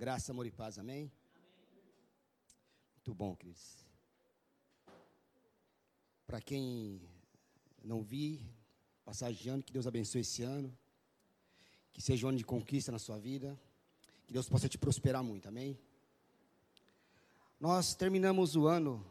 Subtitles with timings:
[0.00, 1.12] Graça, amor e paz, amém?
[2.96, 3.84] Muito bom, Cris.
[6.26, 7.02] Para quem
[7.84, 8.40] não vi,
[9.04, 10.74] passagem de ano, que Deus abençoe esse ano.
[11.92, 13.60] Que seja um ano de conquista na sua vida.
[14.26, 15.78] Que Deus possa te prosperar muito, amém?
[17.60, 19.04] Nós terminamos o ano,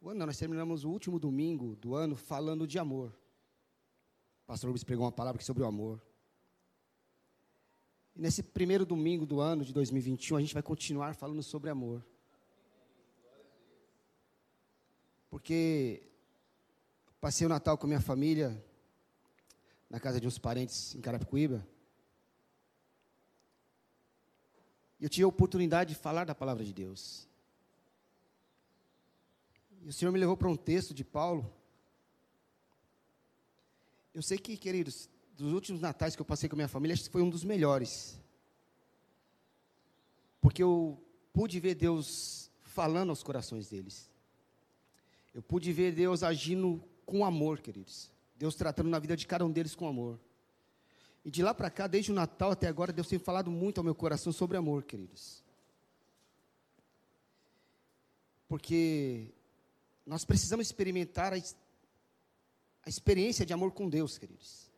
[0.00, 3.16] o ano não, nós terminamos o último domingo do ano falando de amor.
[4.42, 6.04] O pastor Rubens pregou uma palavra sobre o amor.
[8.16, 12.04] E nesse primeiro domingo do ano de 2021, a gente vai continuar falando sobre amor.
[15.28, 16.02] Porque
[17.20, 18.64] passei o Natal com minha família
[19.90, 21.66] na casa de uns parentes em Carapicuíba.
[25.00, 27.28] E eu tive a oportunidade de falar da palavra de Deus.
[29.82, 31.52] E o Senhor me levou para um texto de Paulo.
[34.14, 37.04] Eu sei que, queridos, dos últimos natais que eu passei com a minha família, acho
[37.04, 38.18] que foi um dos melhores.
[40.40, 41.02] Porque eu
[41.32, 44.10] pude ver Deus falando aos corações deles.
[45.34, 48.10] Eu pude ver Deus agindo com amor, queridos.
[48.36, 50.18] Deus tratando na vida de cada um deles com amor.
[51.24, 53.84] E de lá para cá, desde o Natal até agora, Deus tem falado muito ao
[53.84, 55.42] meu coração sobre amor, queridos.
[58.46, 59.32] Porque
[60.06, 64.70] nós precisamos experimentar a, a experiência de amor com Deus, queridos.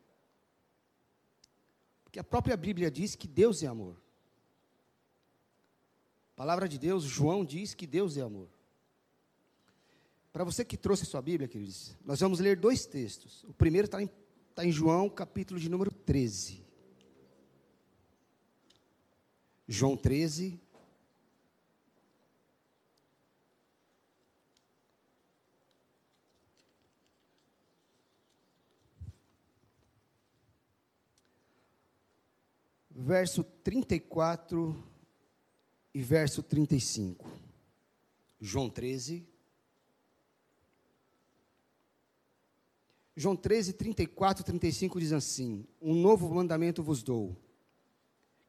[2.17, 3.95] Porque a própria Bíblia diz que Deus é amor.
[6.33, 8.49] A palavra de Deus, João diz que Deus é amor.
[10.33, 13.43] Para você que trouxe a sua Bíblia, queridos, nós vamos ler dois textos.
[13.43, 14.09] O primeiro está em,
[14.55, 16.65] tá em João, capítulo de número 13.
[19.67, 20.59] João 13.
[32.99, 34.75] Verso 34
[35.93, 37.29] e verso 35.
[38.41, 39.23] João 13,
[43.15, 47.35] João 13, 34, 35 diz assim: Um novo mandamento vos dou,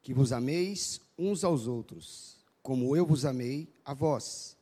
[0.02, 4.58] que vos ameis uns aos outros, como eu vos amei a vós,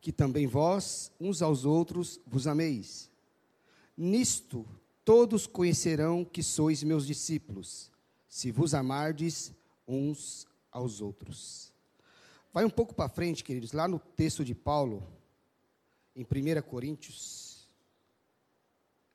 [0.00, 3.10] que também vós uns aos outros vos ameis.
[3.96, 4.64] Nisto
[5.04, 7.90] todos conhecerão que sois meus discípulos,
[8.28, 9.52] se vos amardes
[9.86, 11.72] uns aos outros.
[12.52, 15.06] Vai um pouco para frente, queridos, lá no texto de Paulo,
[16.14, 17.48] em 1 Coríntios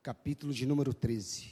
[0.04, 1.50] capítulo de número 13.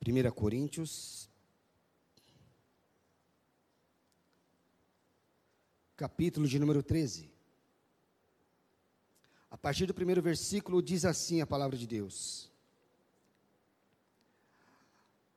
[0.00, 1.30] Primeira Coríntios,
[5.96, 7.29] capítulo de número 13.
[9.50, 12.50] A partir do primeiro versículo diz assim a palavra de Deus: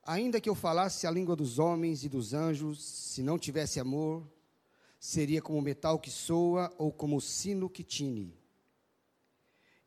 [0.06, 4.24] Ainda que eu falasse a língua dos homens e dos anjos, se não tivesse amor,
[5.00, 8.38] seria como metal que soa ou como sino que tine.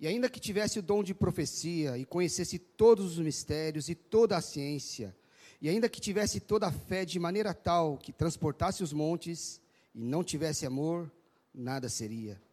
[0.01, 4.37] E ainda que tivesse o dom de profecia e conhecesse todos os mistérios e toda
[4.37, 5.17] a ciência,
[5.61, 9.61] e ainda que tivesse toda a fé de maneira tal que transportasse os montes
[9.95, 11.11] e não tivesse amor,
[11.55, 12.46] nada seria.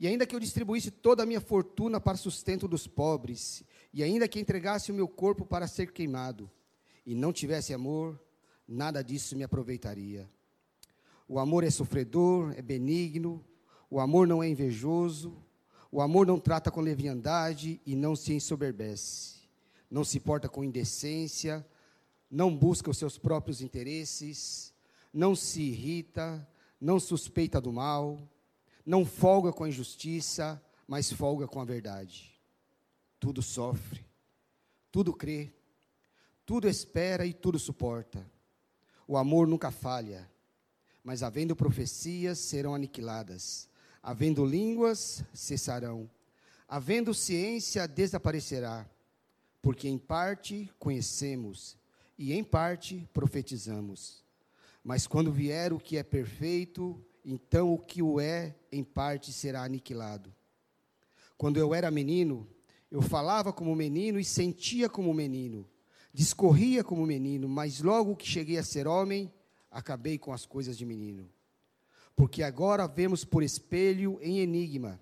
[0.00, 4.28] E ainda que eu distribuísse toda a minha fortuna para sustento dos pobres, e ainda
[4.28, 6.50] que entregasse o meu corpo para ser queimado,
[7.04, 8.20] e não tivesse amor,
[8.66, 10.28] nada disso me aproveitaria.
[11.26, 13.44] O amor é sofredor, é benigno,
[13.90, 15.36] o amor não é invejoso,
[15.90, 19.38] o amor não trata com leviandade e não se ensoberbece,
[19.90, 21.66] não se porta com indecência,
[22.30, 24.72] não busca os seus próprios interesses,
[25.12, 26.46] não se irrita,
[26.80, 28.20] não suspeita do mal,
[28.88, 32.36] não folga com a injustiça, mas folga com a verdade.
[33.20, 34.04] Tudo sofre,
[34.90, 35.52] tudo crê,
[36.44, 38.24] tudo espera e tudo suporta.
[39.06, 40.28] O amor nunca falha
[41.08, 43.66] mas havendo profecias, serão aniquiladas.
[44.02, 46.06] Havendo línguas, cessarão.
[46.68, 48.86] Havendo ciência, desaparecerá.
[49.62, 51.78] Porque em parte conhecemos
[52.18, 54.22] e em parte profetizamos.
[54.84, 59.62] Mas quando vier o que é perfeito, então o que o é, em parte será
[59.62, 60.34] aniquilado.
[61.36, 62.48] Quando eu era menino,
[62.90, 65.68] eu falava como menino e sentia como menino,
[66.10, 69.30] discorria como menino, mas logo que cheguei a ser homem,
[69.70, 71.28] acabei com as coisas de menino.
[72.16, 74.98] Porque agora vemos por espelho em enigma,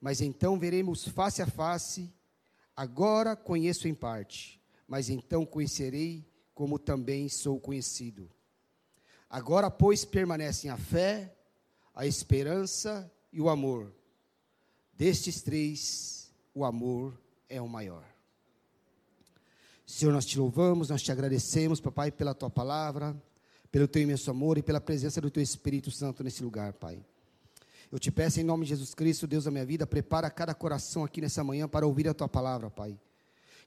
[0.00, 2.12] mas então veremos face a face.
[2.74, 8.28] Agora conheço em parte, mas então conhecerei como também sou conhecido.
[9.30, 11.37] Agora, pois, permanecem a fé,
[11.98, 13.92] a esperança e o amor.
[14.94, 18.04] Destes três, o amor é o maior.
[19.84, 23.20] Senhor, nós te louvamos, nós te agradecemos, papai, pela tua palavra,
[23.72, 27.04] pelo teu imenso amor e pela presença do teu Espírito Santo nesse lugar, pai.
[27.90, 31.02] Eu te peço em nome de Jesus Cristo, Deus da minha vida, prepara cada coração
[31.02, 32.96] aqui nessa manhã para ouvir a tua palavra, pai.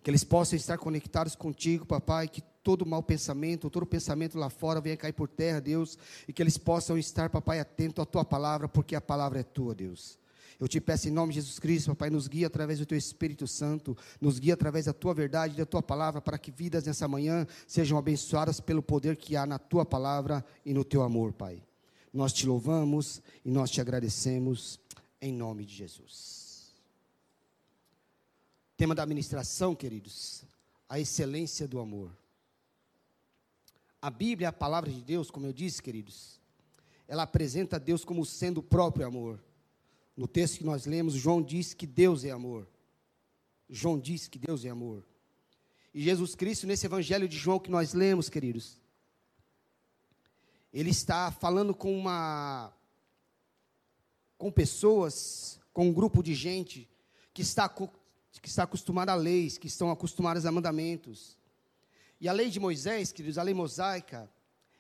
[0.02, 4.82] Que eles possam estar conectados contigo, papai, que todo mau pensamento, todo pensamento lá fora
[4.82, 5.98] venha cair por terra, Deus,
[6.28, 9.74] e que eles possam estar, papai, atento à tua palavra, porque a palavra é tua,
[9.74, 10.20] Deus.
[10.60, 13.48] Eu te peço em nome de Jesus Cristo, papai, nos guia através do teu Espírito
[13.48, 17.48] Santo, nos guia através da tua verdade, da tua palavra, para que vidas nessa manhã
[17.66, 21.64] sejam abençoadas pelo poder que há na tua palavra e no teu amor, pai.
[22.14, 24.80] Nós te louvamos e nós te agradecemos
[25.20, 26.76] em nome de Jesus.
[28.78, 30.44] Tema da administração, queridos,
[30.88, 32.21] a excelência do amor.
[34.02, 36.40] A Bíblia, a palavra de Deus, como eu disse, queridos,
[37.08, 39.44] ela apresenta Deus como sendo o próprio amor.
[40.18, 42.68] No texto que nós lemos, João diz que Deus é amor.
[43.70, 45.06] João diz que Deus é amor.
[45.94, 48.80] E Jesus Cristo, nesse evangelho de João que nós lemos, queridos,
[50.74, 52.74] ele está falando com uma
[54.38, 56.90] com pessoas, com um grupo de gente
[57.34, 61.38] que está que está acostumada a leis, que estão acostumadas a mandamentos.
[62.22, 64.30] E a lei de Moisés, queridos, a lei mosaica,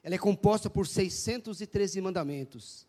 [0.03, 2.88] ela é composta por 613 mandamentos,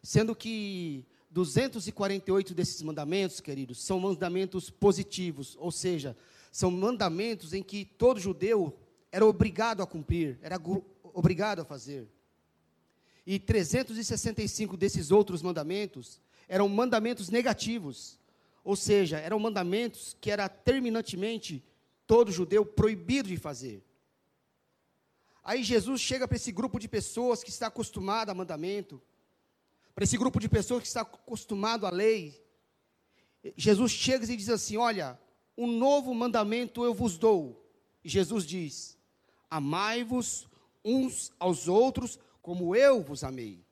[0.00, 6.16] sendo que 248 desses mandamentos, queridos, são mandamentos positivos, ou seja,
[6.52, 8.78] são mandamentos em que todo judeu
[9.10, 10.56] era obrigado a cumprir, era
[11.12, 12.06] obrigado a fazer.
[13.26, 18.20] E 365 desses outros mandamentos eram mandamentos negativos,
[18.62, 21.64] ou seja, eram mandamentos que era terminantemente
[22.10, 23.84] todo judeu proibido de fazer.
[25.44, 29.00] Aí Jesus chega para esse grupo de pessoas que está acostumado a mandamento,
[29.94, 32.44] para esse grupo de pessoas que está acostumado à lei.
[33.56, 35.16] Jesus chega e diz assim: Olha,
[35.56, 37.64] um novo mandamento eu vos dou.
[38.02, 38.98] E Jesus diz:
[39.48, 40.48] Amai-vos
[40.84, 43.64] uns aos outros como eu vos amei.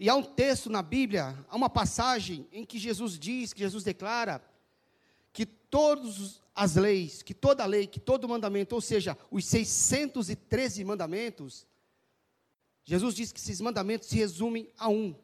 [0.00, 3.84] E há um texto na Bíblia, há uma passagem em que Jesus diz, que Jesus
[3.84, 4.44] declara,
[5.32, 11.66] que todas as leis, que toda lei, que todo mandamento, ou seja, os 613 mandamentos,
[12.82, 15.14] Jesus diz que esses mandamentos se resumem a um,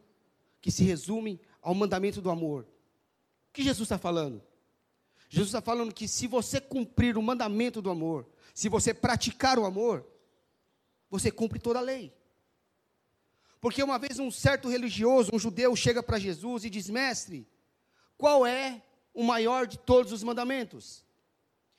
[0.60, 2.64] que se resumem ao mandamento do amor.
[3.48, 4.42] O que Jesus está falando?
[5.30, 9.64] Jesus está falando que se você cumprir o mandamento do amor, se você praticar o
[9.64, 10.06] amor,
[11.08, 12.12] você cumpre toda a lei.
[13.58, 17.48] Porque uma vez um certo religioso, um judeu, chega para Jesus e diz: Mestre,
[18.18, 18.82] qual é
[19.14, 21.02] o maior de todos os mandamentos?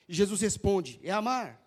[0.07, 1.61] E Jesus responde: É amar.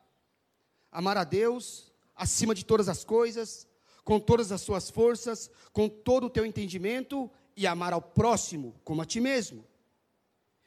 [0.90, 3.68] Amar a Deus acima de todas as coisas,
[4.02, 9.02] com todas as suas forças, com todo o teu entendimento e amar ao próximo como
[9.02, 9.66] a ti mesmo.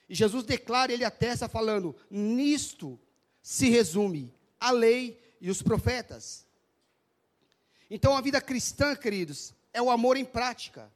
[0.07, 3.00] E Jesus declara, ele atesta falando: nisto
[3.42, 6.45] se resume a lei e os profetas.
[7.89, 10.92] Então a vida cristã, queridos, é o amor em prática.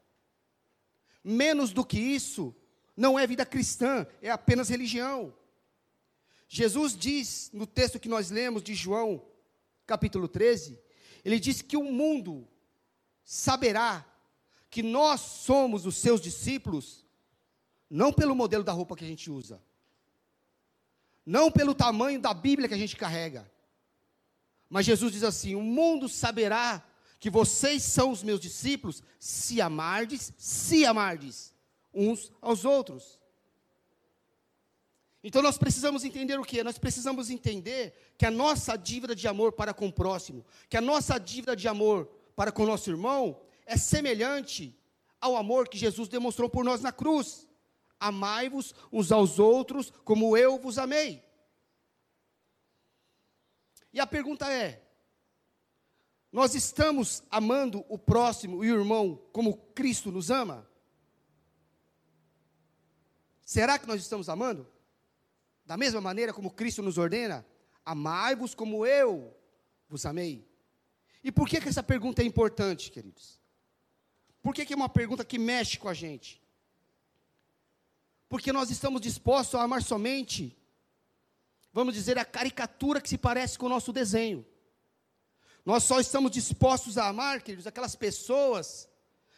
[1.24, 2.54] Menos do que isso,
[2.96, 5.34] não é vida cristã, é apenas religião.
[6.56, 9.26] Jesus diz no texto que nós lemos de João,
[9.88, 10.80] capítulo 13,
[11.26, 12.48] ele diz que o mundo
[13.26, 14.06] saberá
[14.70, 17.08] que nós somos os seus discípulos,
[17.90, 19.60] não pelo modelo da roupa que a gente usa,
[21.26, 23.52] não pelo tamanho da Bíblia que a gente carrega,
[24.70, 26.88] mas Jesus diz assim: o mundo saberá
[27.20, 31.52] que vocês são os meus discípulos se amardes, se amardes
[31.92, 33.23] uns aos outros.
[35.24, 36.64] Então nós precisamos entender o que?
[36.64, 40.82] Nós precisamos entender que a nossa dívida de amor para com o próximo, que a
[40.82, 44.78] nossa dívida de amor para com o nosso irmão é semelhante
[45.22, 47.48] ao amor que Jesus demonstrou por nós na cruz.
[47.98, 51.24] Amai-vos uns aos outros como eu vos amei.
[53.94, 54.84] E a pergunta é:
[56.30, 60.68] nós estamos amando o próximo e o irmão como Cristo nos ama?
[63.46, 64.73] Será que nós estamos amando?
[65.66, 67.46] Da mesma maneira como Cristo nos ordena?
[67.86, 69.36] Amai-vos como eu
[69.88, 70.48] vos amei.
[71.24, 73.40] E por que, que essa pergunta é importante, queridos?
[74.42, 76.42] Por que, que é uma pergunta que mexe com a gente?
[78.28, 80.58] Porque nós estamos dispostos a amar somente
[81.74, 84.46] vamos dizer, a caricatura que se parece com o nosso desenho.
[85.66, 88.88] Nós só estamos dispostos a amar, queridos, aquelas pessoas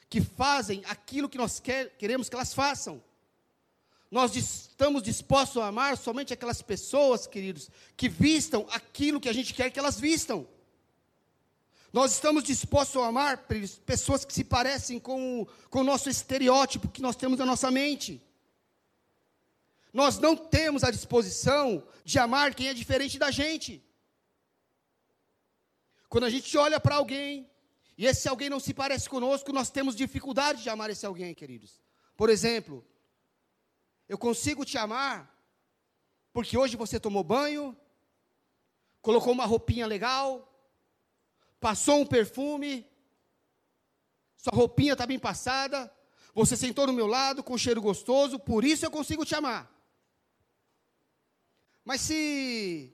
[0.09, 3.01] que fazem aquilo que nós quer, queremos que elas façam.
[4.15, 9.53] Nós estamos dispostos a amar somente aquelas pessoas, queridos, que vistam aquilo que a gente
[9.53, 10.47] quer que elas vistam.
[11.91, 13.45] Nós estamos dispostos a amar
[13.85, 18.25] pessoas que se parecem com, com o nosso estereótipo que nós temos na nossa mente.
[19.91, 23.83] nós não temos a disposição de amar quem é diferente da gente.
[26.07, 27.51] Quando a gente olha para alguém,
[27.97, 31.81] e esse alguém não se parece conosco, nós temos dificuldade de amar esse alguém, queridos.
[32.15, 32.81] Por exemplo,
[34.07, 35.35] eu consigo te amar
[36.35, 37.73] porque hoje você tomou banho,
[39.01, 40.51] colocou uma roupinha legal,
[41.61, 42.85] passou um perfume,
[44.35, 45.89] sua roupinha está bem passada,
[46.33, 49.71] você sentou no meu lado com um cheiro gostoso, por isso eu consigo te amar.
[51.85, 52.93] Mas se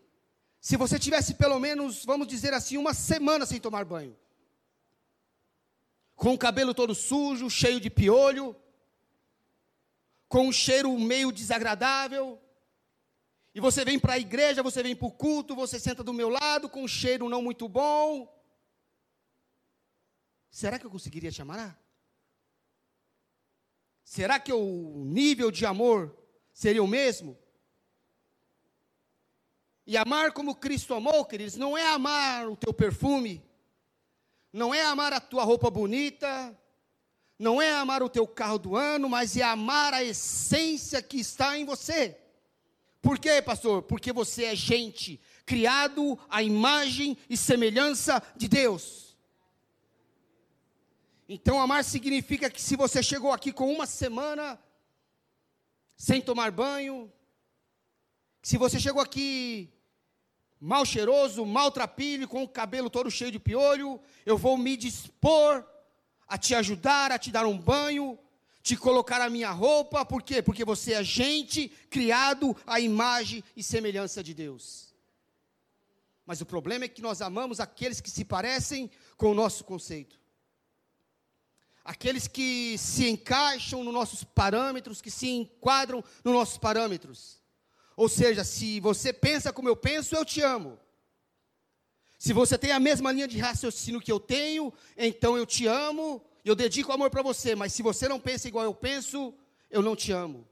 [0.59, 4.15] se você tivesse pelo menos, vamos dizer assim, uma semana sem tomar banho,
[6.15, 8.55] com o cabelo todo sujo, cheio de piolho,
[10.31, 12.41] com um cheiro meio desagradável,
[13.53, 16.29] e você vem para a igreja, você vem para o culto, você senta do meu
[16.29, 18.33] lado com um cheiro não muito bom.
[20.49, 21.77] Será que eu conseguiria te amar?
[24.05, 26.17] Será que o nível de amor
[26.53, 27.37] seria o mesmo?
[29.85, 33.43] E amar como Cristo amou, queridos, não é amar o teu perfume,
[34.53, 36.57] não é amar a tua roupa bonita,
[37.41, 41.57] não é amar o teu carro do ano, mas é amar a essência que está
[41.57, 42.15] em você.
[43.01, 43.81] Por quê, pastor?
[43.81, 49.17] Porque você é gente, criado à imagem e semelhança de Deus.
[51.27, 54.59] Então, amar significa que se você chegou aqui com uma semana
[55.97, 57.11] sem tomar banho,
[58.43, 59.73] se você chegou aqui
[60.59, 65.65] mal cheiroso, maltrapilho, com o cabelo todo cheio de piolho, eu vou me dispor
[66.31, 68.17] a te ajudar, a te dar um banho,
[68.63, 70.41] te colocar a minha roupa, por quê?
[70.41, 74.95] Porque você é gente criado à imagem e semelhança de Deus.
[76.25, 80.17] Mas o problema é que nós amamos aqueles que se parecem com o nosso conceito.
[81.83, 87.41] Aqueles que se encaixam nos nossos parâmetros, que se enquadram nos nossos parâmetros.
[87.97, 90.79] Ou seja, se você pensa como eu penso, eu te amo.
[92.21, 96.23] Se você tem a mesma linha de raciocínio que eu tenho, então eu te amo
[96.43, 99.33] eu dedico amor para você, mas se você não pensa igual eu penso,
[99.69, 100.47] eu não te amo.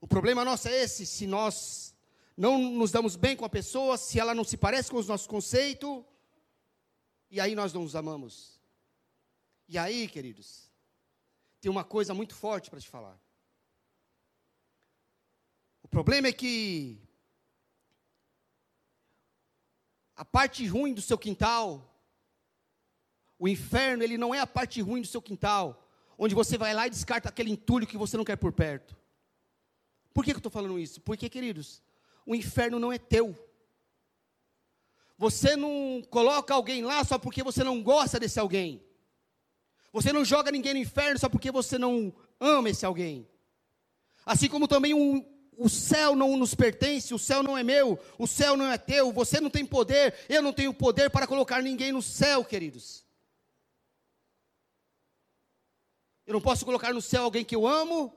[0.00, 1.94] O problema nosso é esse, se nós
[2.36, 5.26] não nos damos bem com a pessoa, se ela não se parece com os nossos
[5.26, 6.04] conceitos,
[7.30, 8.60] e aí nós não nos amamos.
[9.68, 10.70] E aí, queridos,
[11.60, 13.18] tem uma coisa muito forte para te falar.
[15.82, 17.03] O problema é que
[20.16, 21.94] a parte ruim do seu quintal
[23.38, 26.86] o inferno, ele não é a parte ruim do seu quintal, onde você vai lá
[26.86, 28.96] e descarta aquele entulho que você não quer por perto.
[30.12, 31.00] Por que, que eu estou falando isso?
[31.00, 31.82] Porque, queridos,
[32.24, 33.36] o inferno não é teu.
[35.18, 38.82] Você não coloca alguém lá só porque você não gosta desse alguém.
[39.92, 43.28] Você não joga ninguém no inferno só porque você não ama esse alguém.
[44.24, 45.24] Assim como também um,
[45.56, 49.12] o céu não nos pertence, o céu não é meu, o céu não é teu,
[49.12, 53.04] você não tem poder, eu não tenho poder para colocar ninguém no céu, queridos.
[56.26, 58.16] Eu não posso colocar no céu alguém que eu amo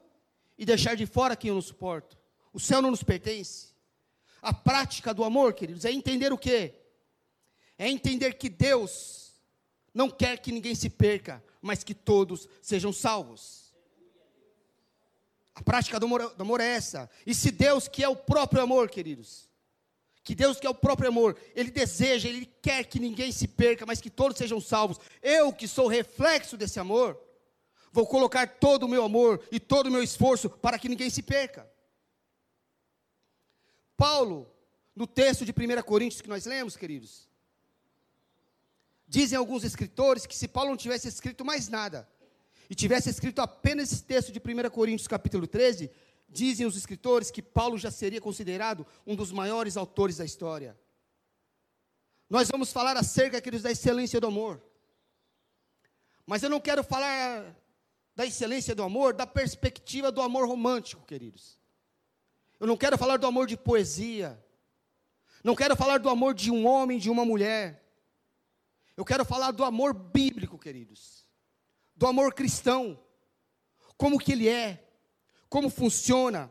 [0.57, 2.17] e deixar de fora quem eu não suporto.
[2.53, 3.75] O céu não nos pertence.
[4.41, 6.73] A prática do amor, queridos, é entender o quê?
[7.77, 9.33] É entender que Deus
[9.93, 13.66] não quer que ninguém se perca, mas que todos sejam salvos.
[15.57, 17.09] A prática do amor, do amor é essa.
[17.25, 19.49] E se Deus, que é o próprio amor, queridos,
[20.23, 23.85] que Deus, que é o próprio amor, Ele deseja, Ele quer que ninguém se perca,
[23.85, 24.99] mas que todos sejam salvos.
[25.21, 27.19] Eu, que sou reflexo desse amor,
[27.97, 31.23] Vou colocar todo o meu amor e todo o meu esforço para que ninguém se
[31.23, 31.67] perca.
[33.95, 34.47] Paulo,
[34.95, 37.27] no texto de 1 Coríntios que nós lemos, queridos,
[39.07, 42.07] dizem alguns escritores que se Paulo não tivesse escrito mais nada,
[42.69, 45.89] e tivesse escrito apenas esse texto de 1 Coríntios capítulo 13,
[46.27, 50.77] dizem os escritores que Paulo já seria considerado um dos maiores autores da história.
[52.29, 54.61] Nós vamos falar acerca, queridos, da excelência do amor.
[56.25, 57.55] Mas eu não quero falar
[58.13, 61.57] da excelência do amor, da perspectiva do amor romântico, queridos.
[62.59, 64.43] Eu não quero falar do amor de poesia.
[65.43, 67.85] Não quero falar do amor de um homem, de uma mulher.
[68.97, 71.26] Eu quero falar do amor bíblico, queridos.
[71.97, 72.97] Do amor cristão.
[73.97, 74.87] Como que ele é?
[75.49, 76.49] Como funciona?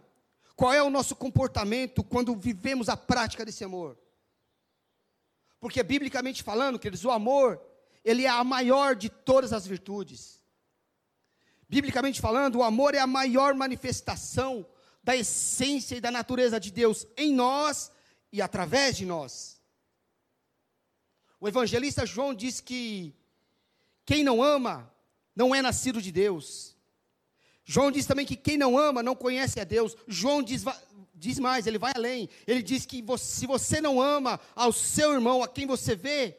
[0.56, 3.96] Qual é o nosso comportamento quando vivemos a prática desse amor?
[5.60, 7.60] Porque biblicamente falando, queridos, o amor,
[8.04, 10.42] ele é a maior de todas as virtudes.
[11.68, 14.66] Biblicamente falando, o amor é a maior manifestação
[15.02, 17.92] da essência e da natureza de Deus em nós
[18.32, 19.60] e através de nós.
[21.38, 23.14] O evangelista João diz que
[24.04, 24.92] quem não ama
[25.36, 26.74] não é nascido de Deus.
[27.64, 29.94] João diz também que quem não ama não conhece a Deus.
[30.08, 30.64] João diz,
[31.14, 32.28] diz mais, ele vai além.
[32.46, 36.38] Ele diz que você, se você não ama ao seu irmão, a quem você vê,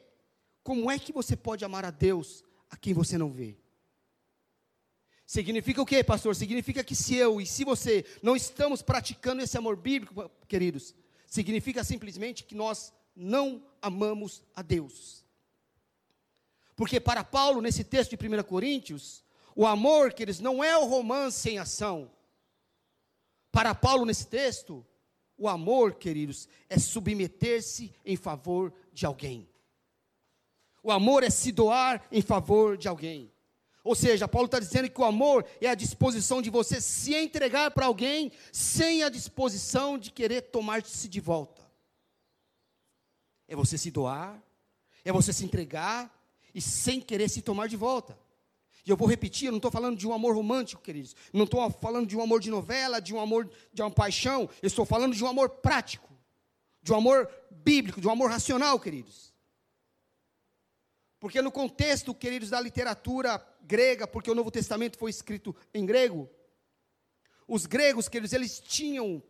[0.63, 3.57] como é que você pode amar a Deus a quem você não vê?
[5.25, 6.33] Significa o que, pastor?
[6.33, 11.83] Significa que se eu e se você não estamos praticando esse amor bíblico, queridos, significa
[11.83, 15.26] simplesmente que nós não amamos a Deus.
[16.77, 19.23] Porque para Paulo, nesse texto de 1 Coríntios,
[19.55, 22.11] o amor, queridos, não é o romance em ação.
[23.51, 24.85] Para Paulo, nesse texto,
[25.35, 29.49] o amor, queridos, é submeter-se em favor de alguém.
[30.83, 33.33] O amor é se doar em favor de alguém.
[33.83, 37.71] Ou seja, Paulo está dizendo que o amor é a disposição de você se entregar
[37.71, 41.67] para alguém sem a disposição de querer tomar-se de volta.
[43.47, 44.39] É você se doar,
[45.03, 46.16] é você se entregar
[46.53, 48.17] e sem querer se tomar de volta.
[48.85, 51.15] E eu vou repetir, eu não estou falando de um amor romântico, queridos.
[51.33, 54.49] Não estou falando de um amor de novela, de um amor de uma paixão.
[54.61, 56.09] Eu estou falando de um amor prático,
[56.81, 59.33] de um amor bíblico, de um amor racional, queridos.
[61.19, 66.29] Porque no contexto, queridos, da literatura grega, porque o Novo Testamento foi escrito em grego,
[67.47, 69.23] os gregos, queridos, eles tinham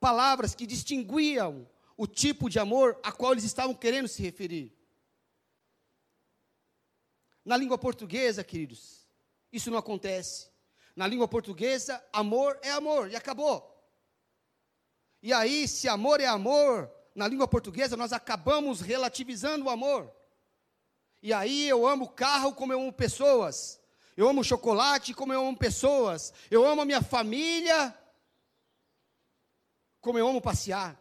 [0.00, 4.74] palavras que distinguiam o tipo de amor a qual eles estavam querendo se referir.
[7.44, 9.06] Na língua portuguesa, queridos,
[9.52, 10.50] isso não acontece.
[10.94, 13.68] Na língua portuguesa, amor é amor e acabou.
[15.22, 20.12] E aí, se amor é amor, na língua portuguesa nós acabamos relativizando o amor.
[21.22, 23.80] E aí eu amo carro como eu amo pessoas.
[24.16, 26.32] Eu amo chocolate como eu amo pessoas.
[26.50, 27.96] Eu amo a minha família
[30.00, 31.00] como eu amo passear.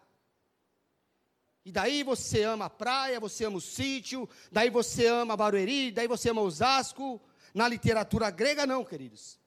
[1.63, 6.07] E daí você ama a praia, você ama o sítio, daí você ama Barueri, daí
[6.07, 7.21] você ama Osasco.
[7.53, 9.37] Na literatura grega, não, queridos.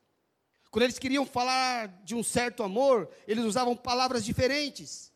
[0.70, 5.12] Quando eles queriam falar de um certo amor, eles usavam palavras diferentes.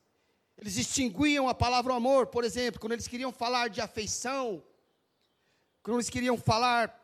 [0.56, 4.62] Eles distinguiam a palavra amor, por exemplo, quando eles queriam falar de afeição,
[5.82, 6.94] quando eles queriam falar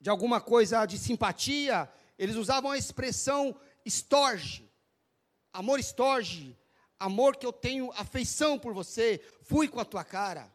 [0.00, 4.70] de alguma coisa de simpatia, eles usavam a expressão estorge,
[5.52, 6.56] amor estorge,
[6.98, 10.52] amor que eu tenho afeição por você, fui com a tua cara.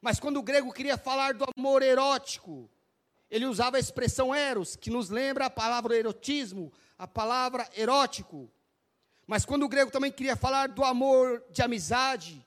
[0.00, 2.70] Mas quando o grego queria falar do amor erótico,
[3.30, 8.50] ele usava a expressão eros, que nos lembra a palavra erotismo, a palavra erótico.
[9.26, 12.44] Mas quando o grego também queria falar do amor de amizade,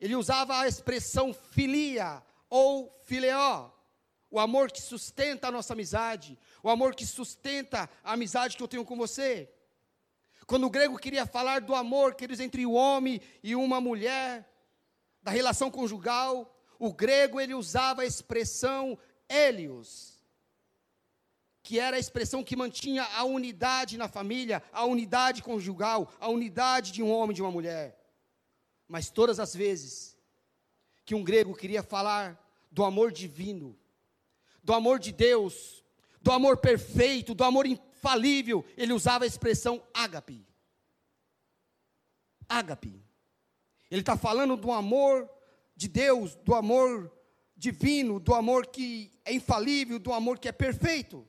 [0.00, 3.70] ele usava a expressão filia ou fileó,
[4.30, 8.68] o amor que sustenta a nossa amizade, o amor que sustenta a amizade que eu
[8.68, 9.48] tenho com você.
[10.46, 14.48] Quando o grego queria falar do amor, queridos, entre o homem e uma mulher,
[15.20, 18.96] da relação conjugal, o grego ele usava a expressão
[19.28, 20.22] helios,
[21.64, 26.92] que era a expressão que mantinha a unidade na família, a unidade conjugal, a unidade
[26.92, 27.98] de um homem e de uma mulher.
[28.86, 30.16] Mas todas as vezes
[31.04, 33.76] que um grego queria falar do amor divino,
[34.62, 35.84] do amor de Deus,
[36.22, 40.46] do amor perfeito, do amor infalível, ele usava a expressão ágape.
[42.48, 43.02] Ágape.
[43.90, 45.28] Ele está falando do amor
[45.74, 47.10] de Deus, do amor
[47.56, 51.26] divino, do amor que é infalível, do amor que é perfeito.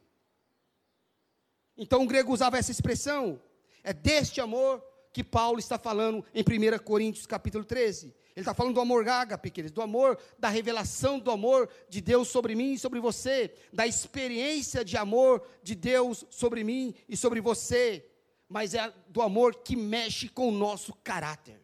[1.78, 3.42] Então o grego usava essa expressão.
[3.84, 8.14] É deste amor que Paulo está falando em 1 Coríntios capítulo 13.
[8.38, 12.28] Ele está falando do amor ágape, queridos, do amor, da revelação do amor de Deus
[12.28, 17.42] sobre mim e sobre você, da experiência de amor de Deus sobre mim e sobre
[17.42, 18.08] você,
[18.48, 21.60] mas é do amor que mexe com o nosso caráter,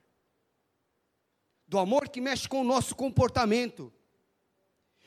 [1.67, 3.93] do amor que mexe com o nosso comportamento,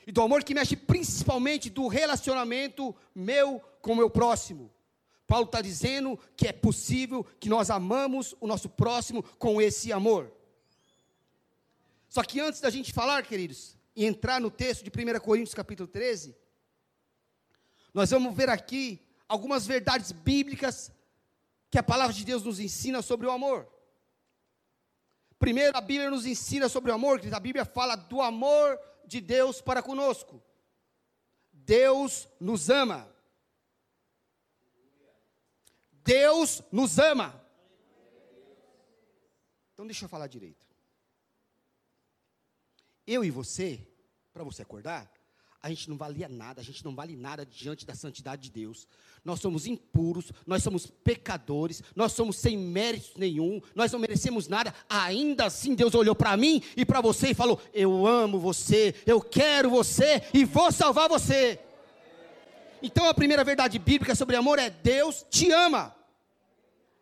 [0.07, 4.73] e do amor que mexe principalmente do relacionamento meu com o meu próximo.
[5.27, 10.36] Paulo está dizendo que é possível que nós amamos o nosso próximo com esse amor.
[12.07, 15.87] Só que antes da gente falar, queridos, e entrar no texto de 1 Coríntios capítulo
[15.87, 16.35] 13,
[17.93, 20.91] nós vamos ver aqui algumas verdades bíblicas
[21.69, 23.67] que a palavra de Deus nos ensina sobre o amor.
[25.37, 29.61] Primeiro, a Bíblia nos ensina sobre o amor, a Bíblia fala do amor de Deus
[29.61, 30.41] para conosco.
[31.51, 33.07] Deus nos ama.
[35.91, 37.43] Deus nos ama.
[39.73, 40.66] Então deixa eu falar direito
[43.07, 43.79] eu e você,
[44.33, 45.09] para você acordar,
[45.61, 48.87] a gente não valia nada, a gente não vale nada diante da santidade de Deus.
[49.25, 54.73] Nós somos impuros, nós somos pecadores, nós somos sem méritos nenhum, nós não merecemos nada.
[54.87, 59.19] Ainda assim, Deus olhou para mim e para você e falou: Eu amo você, eu
[59.19, 61.59] quero você e vou salvar você.
[62.81, 65.95] Então a primeira verdade bíblica sobre amor é Deus te ama.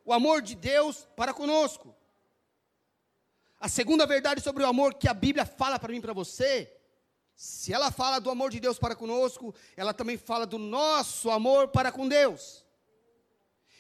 [0.05, 1.93] O amor de Deus para conosco.
[3.59, 6.71] A segunda verdade sobre o amor que a Bíblia fala para mim e para você,
[7.35, 11.69] se ela fala do amor de Deus para conosco, ela também fala do nosso amor
[11.69, 12.65] para com Deus.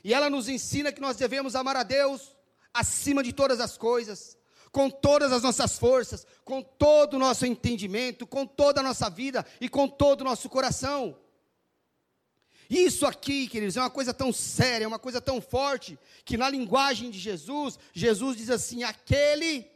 [0.03, 2.35] E ela nos ensina que nós devemos amar a Deus
[2.73, 4.37] acima de todas as coisas,
[4.71, 9.45] com todas as nossas forças, com todo o nosso entendimento, com toda a nossa vida
[9.61, 11.17] e com todo o nosso coração.
[12.69, 16.49] Isso aqui, queridos, é uma coisa tão séria, é uma coisa tão forte, que na
[16.49, 19.69] linguagem de Jesus, Jesus diz assim: aquele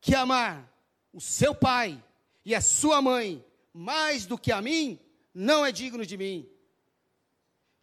[0.00, 0.72] que amar
[1.12, 2.02] o seu pai
[2.44, 4.98] e a sua mãe mais do que a mim,
[5.34, 6.48] não é digno de mim.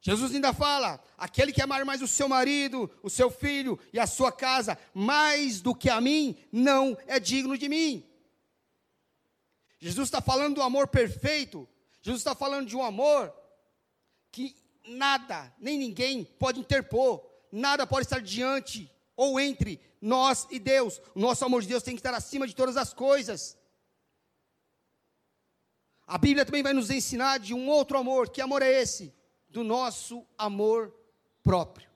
[0.02, 4.08] Jesus ainda fala: aquele que amar mais o seu marido, o seu filho e a
[4.08, 8.06] sua casa, mais do que a mim, não é digno de mim.
[9.80, 11.68] Jesus está falando do amor perfeito,
[12.02, 13.34] Jesus está falando de um amor
[14.32, 21.02] que nada, nem ninguém pode interpor, nada pode estar diante ou entre nós e Deus.
[21.14, 23.58] O nosso amor de Deus tem que estar acima de todas as coisas.
[26.08, 28.30] A Bíblia também vai nos ensinar de um outro amor.
[28.30, 29.14] Que amor é esse?
[29.50, 30.96] Do nosso amor
[31.44, 31.90] próprio.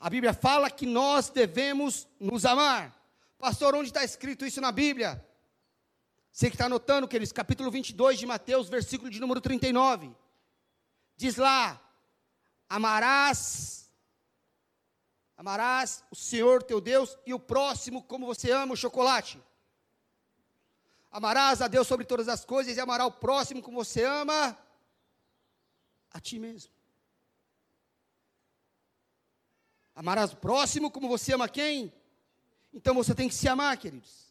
[0.00, 2.96] A Bíblia fala que nós devemos nos amar.
[3.38, 5.24] Pastor, onde está escrito isso na Bíblia?
[6.38, 10.14] Você que está anotando, queridos, capítulo 22 de Mateus, versículo de número 39.
[11.16, 11.82] Diz lá:
[12.68, 13.90] Amarás,
[15.36, 19.42] amarás o Senhor teu Deus e o próximo como você ama o chocolate.
[21.10, 24.56] Amarás a Deus sobre todas as coisas e amarás o próximo como você ama
[26.08, 26.70] a ti mesmo.
[29.92, 31.92] Amarás o próximo como você ama quem?
[32.72, 34.27] Então você tem que se amar, queridos.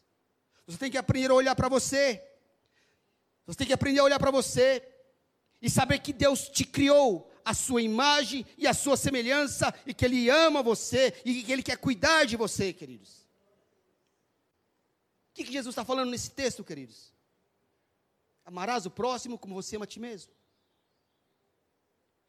[0.68, 2.22] Você tem que aprender a olhar para você.
[3.46, 4.86] Você tem que aprender a olhar para você
[5.62, 10.04] e saber que Deus te criou a sua imagem e a sua semelhança e que
[10.04, 13.26] Ele ama você e que Ele quer cuidar de você, queridos.
[15.30, 17.14] O que, que Jesus está falando nesse texto, queridos?
[18.44, 20.30] Amarás o próximo como você ama a ti mesmo.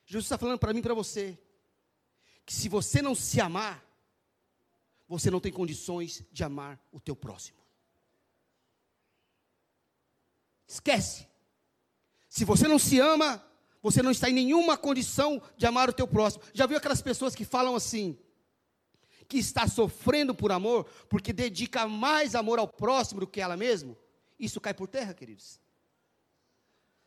[0.06, 1.38] Jesus está falando para mim e para você
[2.46, 3.86] que se você não se amar,
[5.10, 7.59] você não tem condições de amar o teu próximo.
[10.70, 11.28] Esquece.
[12.30, 13.44] Se você não se ama,
[13.82, 16.44] você não está em nenhuma condição de amar o teu próximo.
[16.54, 18.16] Já viu aquelas pessoas que falam assim,
[19.28, 23.98] que está sofrendo por amor, porque dedica mais amor ao próximo do que ela mesma?
[24.40, 25.60] Isso cai por terra, queridos.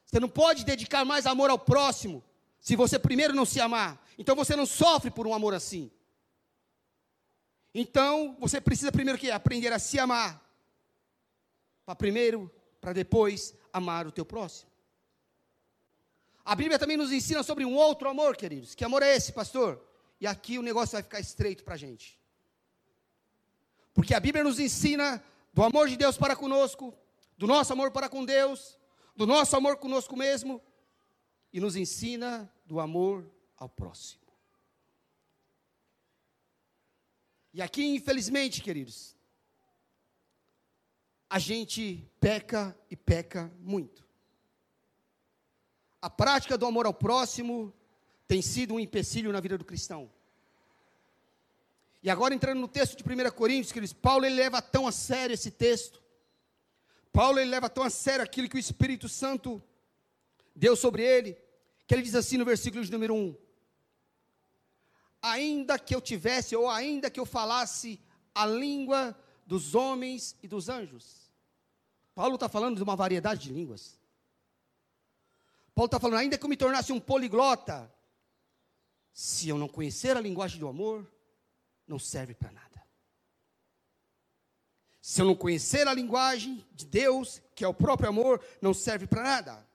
[0.05, 2.23] Você não pode dedicar mais amor ao próximo
[2.59, 4.05] se você primeiro não se amar.
[4.19, 5.89] Então você não sofre por um amor assim.
[7.73, 10.43] Então você precisa primeiro que aprender a se amar.
[11.87, 12.51] Para primeiro
[12.83, 14.69] para depois amar o teu próximo.
[16.45, 18.75] A Bíblia também nos ensina sobre um outro amor, queridos.
[18.75, 19.81] Que amor é esse, pastor?
[20.21, 22.21] E aqui o negócio vai ficar estreito para a gente.
[23.95, 25.23] Porque a Bíblia nos ensina
[25.55, 26.93] do amor de Deus para conosco,
[27.39, 28.77] do nosso amor para com Deus,
[29.15, 30.61] do nosso amor conosco mesmo,
[31.53, 34.23] e nos ensina do amor ao próximo.
[37.55, 39.15] E aqui, infelizmente, queridos,
[41.33, 44.07] a gente peca e peca muito.
[46.03, 47.73] A prática do amor ao próximo
[48.29, 50.11] tem sido um empecilho na vida do cristão.
[52.03, 55.33] E agora entrando no texto de 1 Coríntios, queridos, Paulo ele leva tão a sério
[55.33, 56.03] esse texto.
[57.11, 59.63] Paulo ele leva tão a sério aquilo que o Espírito Santo
[60.55, 61.39] deu sobre ele,
[61.87, 63.35] que ele diz assim no versículo de número 1:
[65.23, 67.99] Ainda que eu tivesse, ou ainda que eu falasse
[68.35, 71.22] a língua dos homens e dos anjos,
[72.15, 73.99] Paulo está falando de uma variedade de línguas.
[75.75, 77.91] Paulo está falando, ainda que eu me tornasse um poliglota,
[79.13, 81.11] se eu não conhecer a linguagem do amor,
[81.87, 82.83] não serve para nada.
[85.01, 89.07] Se eu não conhecer a linguagem de Deus, que é o próprio amor, não serve
[89.07, 89.67] para nada.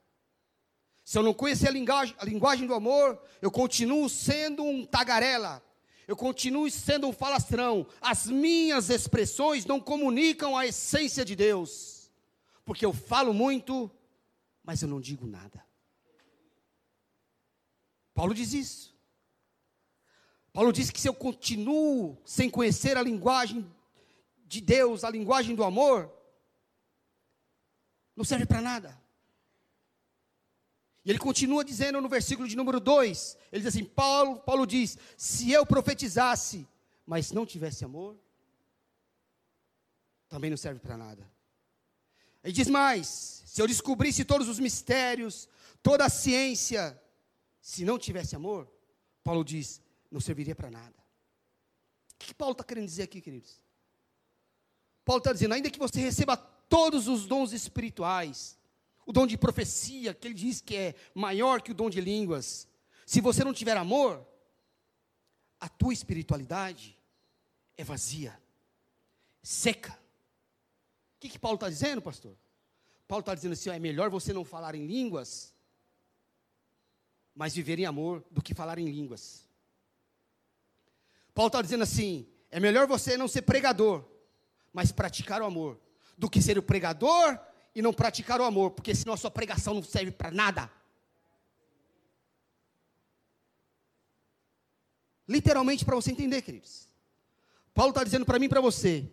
[1.03, 5.63] Se eu não conhecer a linguagem, a linguagem do amor, eu continuo sendo um tagarela,
[6.07, 7.87] eu continuo sendo um falastrão.
[7.99, 11.96] As minhas expressões não comunicam a essência de Deus
[12.67, 13.89] porque eu falo muito,
[14.61, 15.65] mas eu não digo nada.
[18.13, 18.93] Paulo diz isso.
[20.51, 23.65] Paulo diz que se eu continuo sem conhecer a linguagem
[24.45, 26.11] de Deus, a linguagem do amor,
[28.13, 29.01] não serve para nada.
[31.05, 34.97] E ele continua dizendo no versículo de número 2, ele diz assim: Paulo, Paulo diz:
[35.15, 36.67] se eu profetizasse,
[37.05, 38.19] mas não tivesse amor,
[40.27, 41.36] também não serve para nada.
[42.47, 45.49] E diz mais: se eu descobrisse todos os mistérios,
[45.83, 46.99] toda a ciência,
[47.61, 48.71] se não tivesse amor,
[49.21, 50.95] Paulo diz, não serviria para nada.
[52.13, 53.61] O que Paulo está querendo dizer aqui, queridos?
[55.03, 58.57] Paulo está dizendo, ainda que você receba todos os dons espirituais,
[59.05, 62.65] o dom de profecia, que ele diz que é maior que o dom de línguas,
[63.05, 64.25] se você não tiver amor,
[65.59, 66.97] a tua espiritualidade
[67.75, 68.39] é vazia,
[69.43, 69.97] seca.
[71.17, 72.37] O que, que Paulo está dizendo, pastor?
[73.07, 75.51] Paulo está dizendo assim: ó, é melhor você não falar em línguas,
[77.33, 79.47] mas viver em amor, do que falar em línguas.
[81.33, 84.05] Paulo está dizendo assim: é melhor você não ser pregador,
[84.71, 85.79] mas praticar o amor,
[86.15, 87.39] do que ser o pregador
[87.73, 90.69] e não praticar o amor, porque senão a sua pregação não serve para nada.
[95.27, 96.87] Literalmente para você entender, queridos.
[97.73, 99.11] Paulo está dizendo para mim e para você,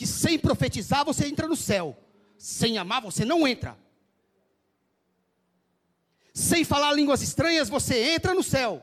[0.00, 1.94] que sem profetizar você entra no céu,
[2.38, 3.78] sem amar você não entra.
[6.32, 8.82] Sem falar línguas estranhas você entra no céu,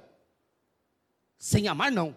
[1.36, 2.16] sem amar não.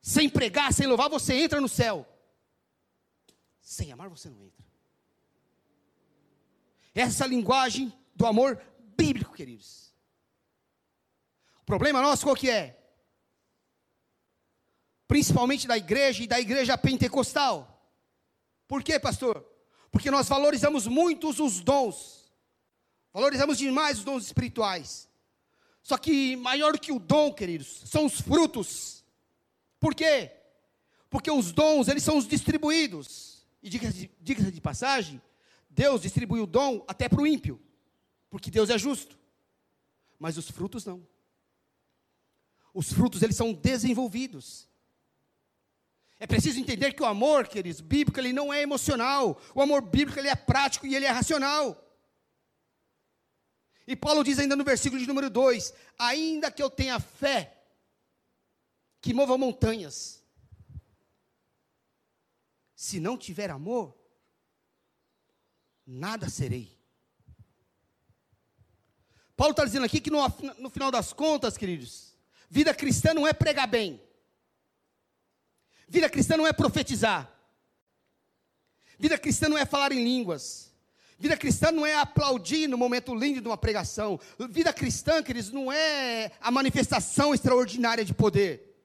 [0.00, 2.08] Sem pregar, sem louvar, você entra no céu.
[3.60, 4.64] Sem amar, você não entra.
[6.94, 8.58] Essa linguagem do amor
[8.96, 9.94] bíblico, queridos.
[11.60, 12.83] O problema nosso qual que é?
[15.06, 17.70] Principalmente da igreja e da igreja pentecostal.
[18.66, 19.44] Por quê, pastor?
[19.90, 22.32] Porque nós valorizamos muito os dons.
[23.12, 25.08] Valorizamos demais os dons espirituais.
[25.82, 29.04] Só que maior que o dom, queridos, são os frutos.
[29.78, 30.32] Por quê?
[31.10, 33.46] Porque os dons, eles são os distribuídos.
[33.62, 35.22] E diga-se de, de passagem,
[35.70, 37.60] Deus distribui o dom até para o ímpio.
[38.30, 39.16] Porque Deus é justo.
[40.18, 41.06] Mas os frutos não.
[42.72, 44.66] Os frutos, eles são desenvolvidos.
[46.24, 49.38] É preciso entender que o amor, queridos, bíblico, ele não é emocional.
[49.54, 51.78] O amor bíblico, ele é prático e ele é racional.
[53.86, 57.62] E Paulo diz ainda no versículo de número 2: Ainda que eu tenha fé
[59.02, 60.24] que mova montanhas.
[62.74, 63.94] Se não tiver amor,
[65.86, 66.74] nada serei.
[69.36, 70.20] Paulo está dizendo aqui que no,
[70.58, 72.16] no final das contas, queridos,
[72.48, 74.02] vida cristã não é pregar bem,
[75.94, 77.32] vida cristã não é profetizar,
[78.98, 80.74] vida cristã não é falar em línguas,
[81.16, 84.18] Vida cristã não é aplaudir no momento lindo de uma pregação.
[84.50, 88.76] Vida cristã, queridos, não é a manifestação extraordinária de poder.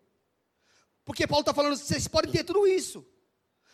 [1.03, 3.03] Porque Paulo está falando, vocês podem ter tudo isso.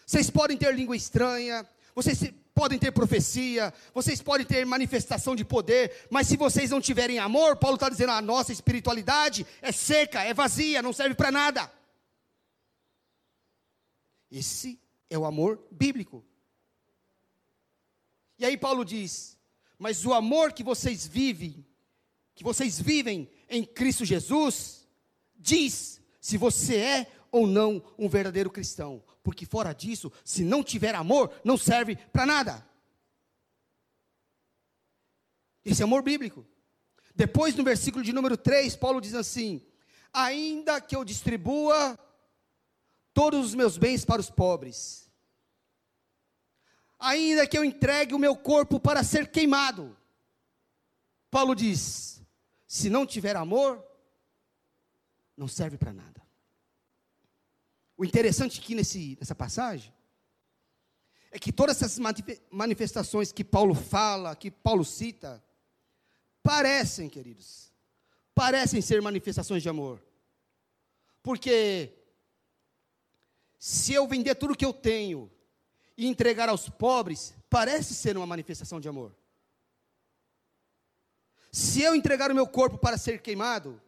[0.07, 6.07] Vocês podem ter língua estranha, vocês podem ter profecia, vocês podem ter manifestação de poder,
[6.09, 10.33] mas se vocês não tiverem amor, Paulo está dizendo, a nossa espiritualidade é seca, é
[10.33, 11.69] vazia, não serve para nada.
[14.35, 14.77] Esse
[15.09, 16.21] é o amor bíblico.
[18.37, 19.37] E aí Paulo diz:
[19.79, 21.65] Mas o amor que vocês vivem,
[22.33, 24.85] que vocês vivem em Cristo Jesus,
[25.37, 29.01] diz se você é ou não um verdadeiro cristão.
[29.23, 32.69] Porque fora disso, se não tiver amor, não serve para nada.
[35.63, 36.45] Esse é amor bíblico.
[37.15, 39.65] Depois, no versículo de número 3, Paulo diz assim:
[40.11, 41.97] Ainda que eu distribua
[43.15, 45.09] todos os meus bens para os pobres,
[46.99, 49.97] ainda que eu entregue o meu corpo para ser queimado,
[51.31, 52.21] Paulo diz:
[52.67, 53.81] se não tiver amor,
[55.35, 56.21] não serve para nada.
[57.97, 59.93] O interessante aqui nesse, nessa passagem
[61.31, 61.97] é que todas essas
[62.51, 65.41] manifestações que Paulo fala, que Paulo cita,
[66.43, 67.71] parecem, queridos,
[68.33, 70.05] parecem ser manifestações de amor.
[71.23, 72.04] Porque
[73.67, 75.27] se eu vender tudo que eu tenho
[75.97, 79.11] e entregar aos pobres, parece ser uma manifestação de amor.
[81.51, 83.81] Se eu entregar o meu corpo para ser queimado,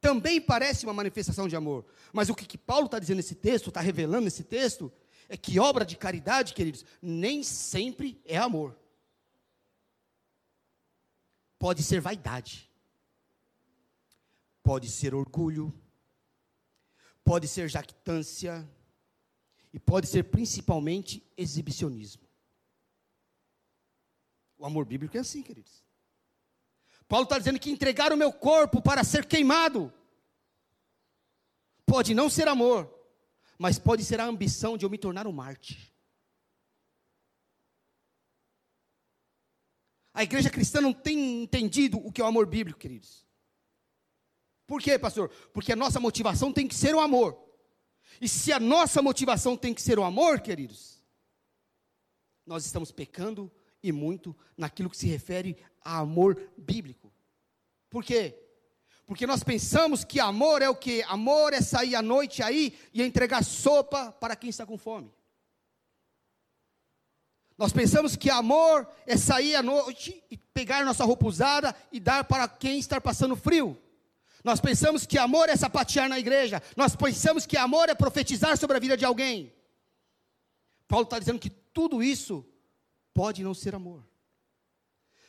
[0.00, 1.84] também parece uma manifestação de amor.
[2.14, 4.90] Mas o que, que Paulo está dizendo nesse texto, está revelando nesse texto,
[5.28, 8.74] é que obra de caridade, queridos, nem sempre é amor.
[11.58, 12.70] Pode ser vaidade,
[14.62, 15.78] pode ser orgulho,
[17.24, 18.68] pode ser jactância,
[19.72, 22.22] e pode ser principalmente exibicionismo.
[24.58, 25.82] O amor bíblico é assim, queridos.
[27.08, 29.92] Paulo está dizendo que entregar o meu corpo para ser queimado
[31.86, 32.90] pode não ser amor,
[33.58, 35.92] mas pode ser a ambição de eu me tornar um Marte.
[40.14, 43.21] A igreja cristã não tem entendido o que é o amor bíblico, queridos.
[44.72, 45.28] Por quê, pastor?
[45.52, 47.38] Porque a nossa motivação tem que ser o amor.
[48.18, 51.04] E se a nossa motivação tem que ser o amor, queridos,
[52.46, 57.12] nós estamos pecando e muito naquilo que se refere a amor bíblico.
[57.90, 58.34] Por quê?
[59.04, 61.02] Porque nós pensamos que amor é o que?
[61.02, 65.12] Amor é sair à noite aí e entregar sopa para quem está com fome.
[67.58, 72.24] Nós pensamos que amor é sair à noite e pegar nossa roupa usada e dar
[72.24, 73.78] para quem está passando frio.
[74.44, 76.62] Nós pensamos que amor é sapatear na igreja.
[76.76, 79.52] Nós pensamos que amor é profetizar sobre a vida de alguém.
[80.88, 82.44] Paulo está dizendo que tudo isso
[83.14, 84.04] pode não ser amor.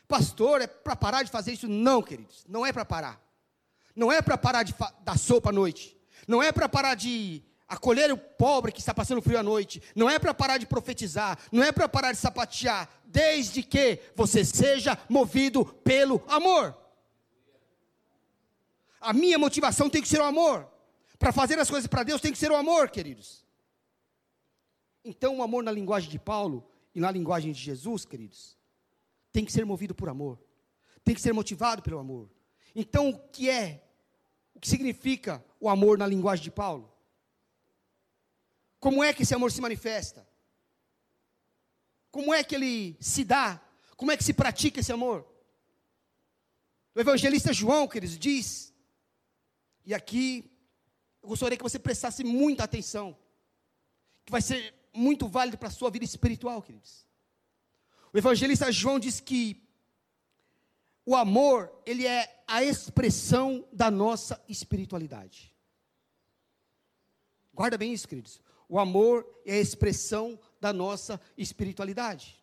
[0.07, 1.67] Pastor, é para parar de fazer isso?
[1.67, 2.43] Não, queridos.
[2.47, 3.21] Não é para parar.
[3.95, 5.95] Não é para parar de dar sopa à noite.
[6.27, 9.81] Não é para parar de acolher o pobre que está passando frio à noite.
[9.95, 11.37] Não é para parar de profetizar.
[11.51, 12.89] Não é para parar de sapatear.
[13.05, 16.75] Desde que você seja movido pelo amor.
[19.03, 20.67] A minha motivação tem que ser o amor.
[21.19, 23.45] Para fazer as coisas para Deus tem que ser o amor, queridos.
[25.03, 28.57] Então, o amor na linguagem de Paulo e na linguagem de Jesus, queridos,
[29.31, 30.41] tem que ser movido por amor.
[31.03, 32.31] Tem que ser motivado pelo amor.
[32.73, 33.83] Então, o que é?
[34.55, 36.89] O que significa o amor na linguagem de Paulo?
[38.79, 40.25] Como é que esse amor se manifesta?
[42.09, 43.61] Como é que ele se dá?
[43.97, 45.27] Como é que se pratica esse amor?
[46.95, 48.72] O evangelista João, queridos, diz
[49.85, 50.51] e aqui,
[51.21, 53.17] eu gostaria que você prestasse muita atenção,
[54.25, 57.07] que vai ser muito válido para a sua vida espiritual, queridos.
[58.13, 59.61] O evangelista João diz que
[61.05, 65.53] o amor, ele é a expressão da nossa espiritualidade.
[67.53, 68.39] Guarda bem isso, queridos.
[68.69, 72.41] O amor é a expressão da nossa espiritualidade.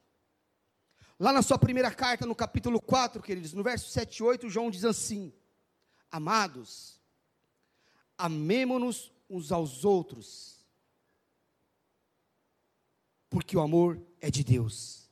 [1.19, 4.71] Lá na sua primeira carta, no capítulo 4, queridos, no verso 7 e 8, João
[4.71, 5.33] diz assim:
[6.11, 7.00] Amados,
[8.21, 10.65] amemo-nos uns aos outros,
[13.29, 15.09] porque o amor é de Deus.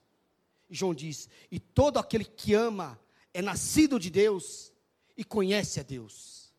[0.69, 3.01] João diz: e todo aquele que ama
[3.33, 4.73] é nascido de Deus
[5.17, 6.53] e conhece a Deus.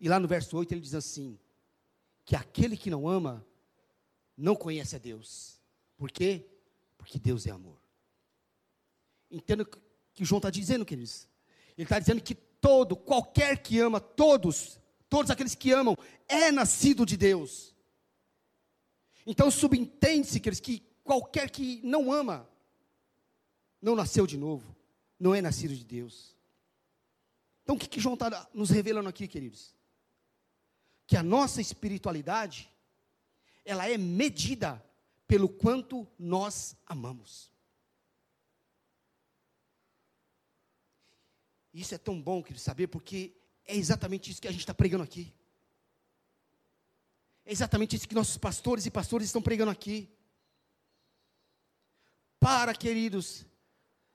[0.00, 1.38] E lá no verso 8 ele diz assim:
[2.24, 3.44] que aquele que não ama
[4.36, 5.60] não conhece a Deus.
[5.96, 6.46] Por quê?
[6.96, 7.80] Porque Deus é amor.
[9.30, 9.66] Entenda o
[10.12, 11.28] que João está dizendo, queridos.
[11.76, 15.96] Ele está dizendo que todo, qualquer que ama, todos, todos aqueles que amam,
[16.28, 17.74] é nascido de Deus.
[19.26, 22.48] Então subentende-se que qualquer que não ama,
[23.80, 24.76] não nasceu de novo,
[25.18, 26.36] não é nascido de Deus.
[27.62, 29.74] Então o que, que João está nos revelando aqui, queridos?
[31.06, 32.70] Que a nossa espiritualidade,
[33.64, 34.84] ela é medida
[35.26, 37.50] pelo quanto nós amamos.
[41.74, 43.35] Isso é tão bom, querido, saber, porque
[43.66, 45.32] é exatamente isso que a gente está pregando aqui.
[47.44, 50.08] É exatamente isso que nossos pastores e pastores estão pregando aqui.
[52.38, 53.44] Para, queridos,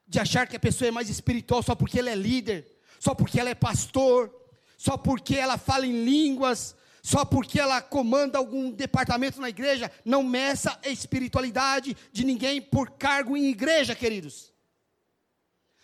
[0.08, 3.40] de achar que a pessoa é mais espiritual só porque ela é líder, só porque
[3.40, 4.34] ela é pastor,
[4.78, 10.24] só porque ela fala em línguas, só porque ela comanda algum departamento na igreja, não
[10.24, 14.54] meça a espiritualidade de ninguém por cargo em igreja, queridos.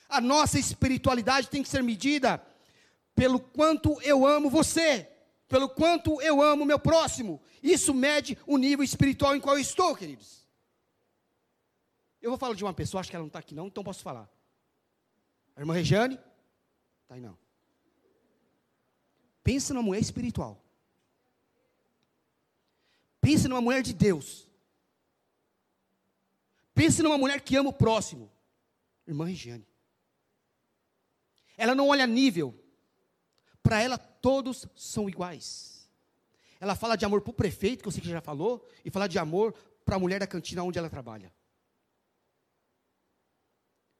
[0.08, 2.41] A nossa espiritualidade tem que ser medida
[3.17, 5.10] pelo quanto eu amo você,
[5.47, 7.41] pelo quanto eu amo meu próximo.
[7.63, 10.47] Isso mede o nível espiritual em qual eu estou, queridos.
[12.21, 14.03] Eu vou falar de uma pessoa, acho que ela não está aqui não, então posso
[14.03, 14.30] falar.
[15.56, 16.19] A irmã Regiane?
[17.01, 17.36] Está aí não.
[19.43, 20.63] Pensa numa mulher espiritual.
[23.19, 24.47] Pensa numa mulher de Deus.
[26.75, 28.32] Pense numa mulher que ama o próximo.
[29.08, 29.65] Irmã Regiane.
[31.58, 32.53] Ela não olha nível,
[33.67, 35.89] para ela todos são iguais.
[36.58, 39.10] Ela fala de amor para o prefeito, que eu sei que já falou, e fala
[39.10, 39.53] de amor
[39.84, 41.34] para a mulher da cantina onde ela trabalha.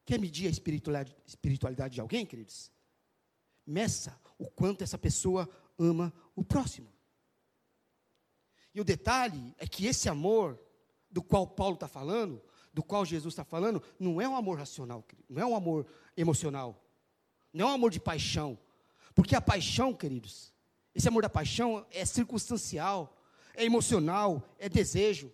[0.06, 2.72] Quer medir a espiritualidade, de alguém, queridos?
[3.66, 6.88] Meça o quanto essa pessoa ama o próximo.
[8.74, 10.58] E o detalhe é que esse amor
[11.12, 12.42] do qual Paulo está falando,
[12.74, 16.82] do qual Jesus está falando, não é um amor racional, não é um amor emocional,
[17.52, 18.58] não é um amor de paixão,
[19.18, 20.54] porque a paixão, queridos,
[20.94, 23.18] esse amor da paixão é circunstancial,
[23.56, 25.34] é emocional, é desejo.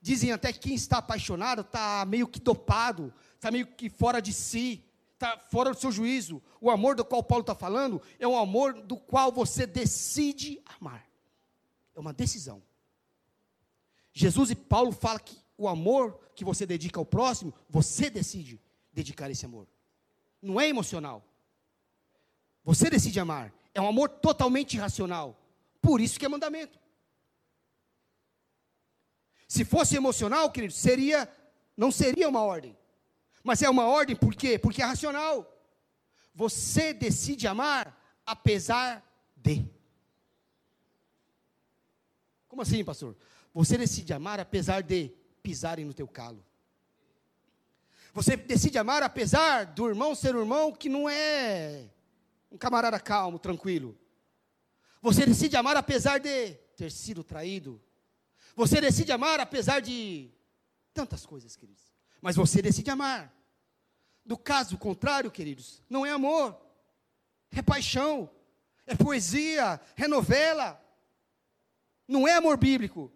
[0.00, 4.32] Dizem até que quem está apaixonado está meio que dopado, está meio que fora de
[4.32, 6.42] si, está fora do seu juízo.
[6.58, 11.06] O amor do qual Paulo está falando é um amor do qual você decide amar.
[11.94, 12.62] É uma decisão.
[14.10, 18.58] Jesus e Paulo falam que o amor que você dedica ao próximo, você decide
[18.90, 19.68] dedicar esse amor.
[20.40, 21.22] Não é emocional.
[22.64, 23.52] Você decide amar.
[23.74, 25.38] É um amor totalmente irracional.
[25.80, 26.78] Por isso que é mandamento.
[29.46, 31.28] Se fosse emocional, querido, seria
[31.76, 32.76] não seria uma ordem.
[33.42, 34.58] Mas é uma ordem por quê?
[34.58, 35.50] Porque é racional.
[36.34, 39.04] Você decide amar apesar
[39.36, 39.64] de.
[42.48, 43.16] Como assim, pastor?
[43.52, 45.12] Você decide amar apesar de
[45.42, 46.44] pisarem no teu calo.
[48.12, 51.90] Você decide amar apesar do irmão ser um irmão que não é
[52.54, 53.98] um camarada calmo, tranquilo.
[55.02, 57.82] Você decide amar apesar de ter sido traído.
[58.54, 60.30] Você decide amar apesar de
[60.92, 61.92] tantas coisas, queridos.
[62.22, 63.34] Mas você decide amar.
[64.24, 66.56] Do caso contrário, queridos, não é amor,
[67.50, 68.30] é paixão,
[68.86, 70.80] é poesia, é novela.
[72.06, 73.12] Não é amor bíblico.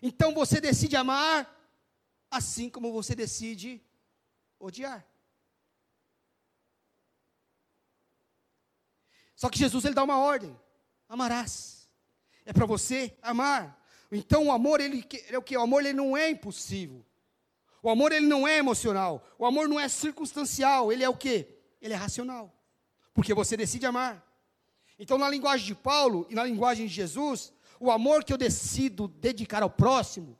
[0.00, 1.52] Então você decide amar
[2.30, 3.82] assim como você decide
[4.60, 5.04] odiar.
[9.38, 10.58] Só que Jesus ele dá uma ordem:
[11.08, 11.88] amarás.
[12.44, 13.80] É para você amar.
[14.10, 15.56] Então o amor ele, ele é o que?
[15.56, 17.06] O amor ele não é impulsivo.
[17.80, 19.24] O amor ele não é emocional.
[19.38, 20.92] O amor não é circunstancial.
[20.92, 21.46] Ele é o que?
[21.80, 22.52] Ele é racional.
[23.14, 24.26] Porque você decide amar.
[24.98, 29.06] Então na linguagem de Paulo e na linguagem de Jesus, o amor que eu decido
[29.06, 30.36] dedicar ao próximo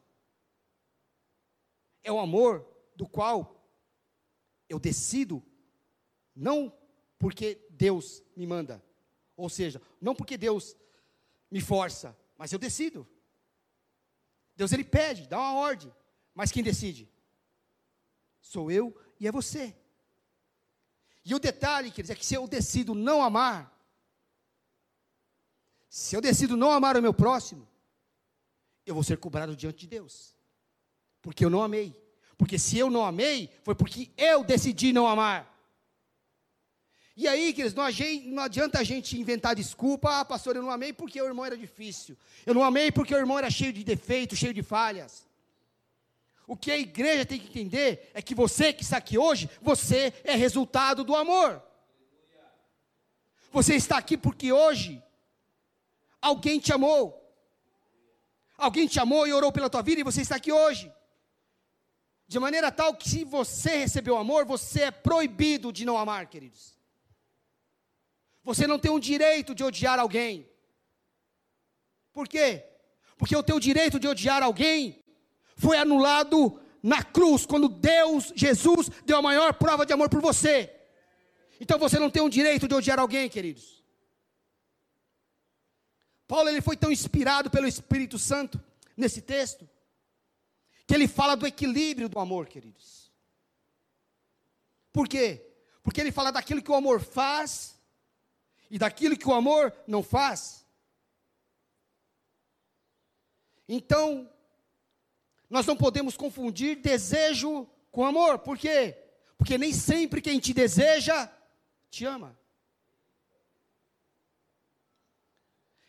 [2.03, 3.65] é o amor do qual
[4.69, 5.41] eu decido
[6.35, 6.73] não
[7.17, 8.83] porque Deus me manda,
[9.39, 10.77] ou seja, não porque Deus
[11.49, 13.09] me força, mas eu decido.
[14.57, 15.95] Deus ele pede, dá uma ordem,
[16.35, 17.09] mas quem decide?
[18.43, 19.77] Sou eu e é você.
[21.25, 23.73] E o detalhe, quer dizer, é que se eu decido não amar,
[25.89, 27.67] se eu decido não amar o meu próximo,
[28.85, 30.35] eu vou ser cobrado diante de Deus.
[31.23, 31.95] Porque eu não amei.
[32.37, 35.58] Porque se eu não amei, foi porque eu decidi não amar.
[37.19, 37.85] E aí, queridos, não,
[38.33, 41.57] não adianta a gente inventar desculpa, ah, pastor, eu não amei porque o irmão era
[41.57, 42.17] difícil.
[42.47, 45.27] Eu não amei porque o irmão era cheio de defeitos, cheio de falhas.
[46.47, 50.15] O que a igreja tem que entender é que você que está aqui hoje, você
[50.25, 51.61] é resultado do amor.
[53.53, 55.03] Você está aqui porque hoje
[56.21, 57.15] Alguém te amou.
[58.57, 60.93] Alguém te amou e orou pela tua vida e você está aqui hoje.
[62.27, 66.78] De maneira tal que se você recebeu amor, você é proibido de não amar, queridos.
[68.49, 70.49] Você não tem o direito de odiar alguém.
[72.15, 72.65] Por quê?
[73.19, 75.05] Porque o teu direito de odiar alguém
[75.55, 80.75] foi anulado na cruz, quando Deus, Jesus, deu a maior prova de amor por você.
[81.61, 83.85] Então você não tem o direito de odiar alguém, queridos.
[86.27, 88.59] Paulo ele foi tão inspirado pelo Espírito Santo
[88.97, 89.69] nesse texto
[90.87, 93.13] que ele fala do equilíbrio do amor, queridos.
[94.91, 95.53] Por quê?
[95.83, 97.78] Porque ele fala daquilo que o amor faz
[98.71, 100.67] e daquilo que o amor não faz.
[103.69, 104.31] Então,
[105.49, 108.39] nós não podemos confundir desejo com amor.
[108.39, 108.97] Por quê?
[109.37, 111.31] Porque nem sempre quem te deseja
[111.91, 112.39] te ama.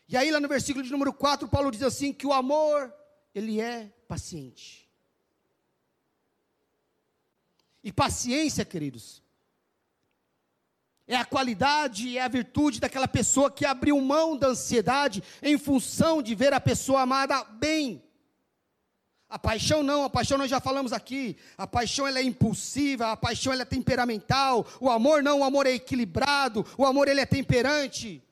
[0.08, 2.92] E aí, lá no versículo de número 4, Paulo diz assim: que o amor,
[3.34, 4.90] ele é paciente.
[7.82, 9.22] E paciência, queridos,
[11.10, 16.22] é a qualidade, é a virtude daquela pessoa que abriu mão da ansiedade em função
[16.22, 18.00] de ver a pessoa amada bem.
[19.28, 21.36] A paixão não, a paixão nós já falamos aqui.
[21.58, 24.64] A paixão ela é impulsiva, a paixão ela é temperamental.
[24.80, 28.22] O amor não, o amor é equilibrado, o amor ele é temperante.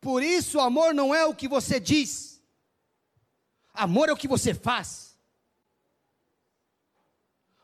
[0.00, 2.42] Por isso, amor não é o que você diz,
[3.74, 5.18] amor é o que você faz.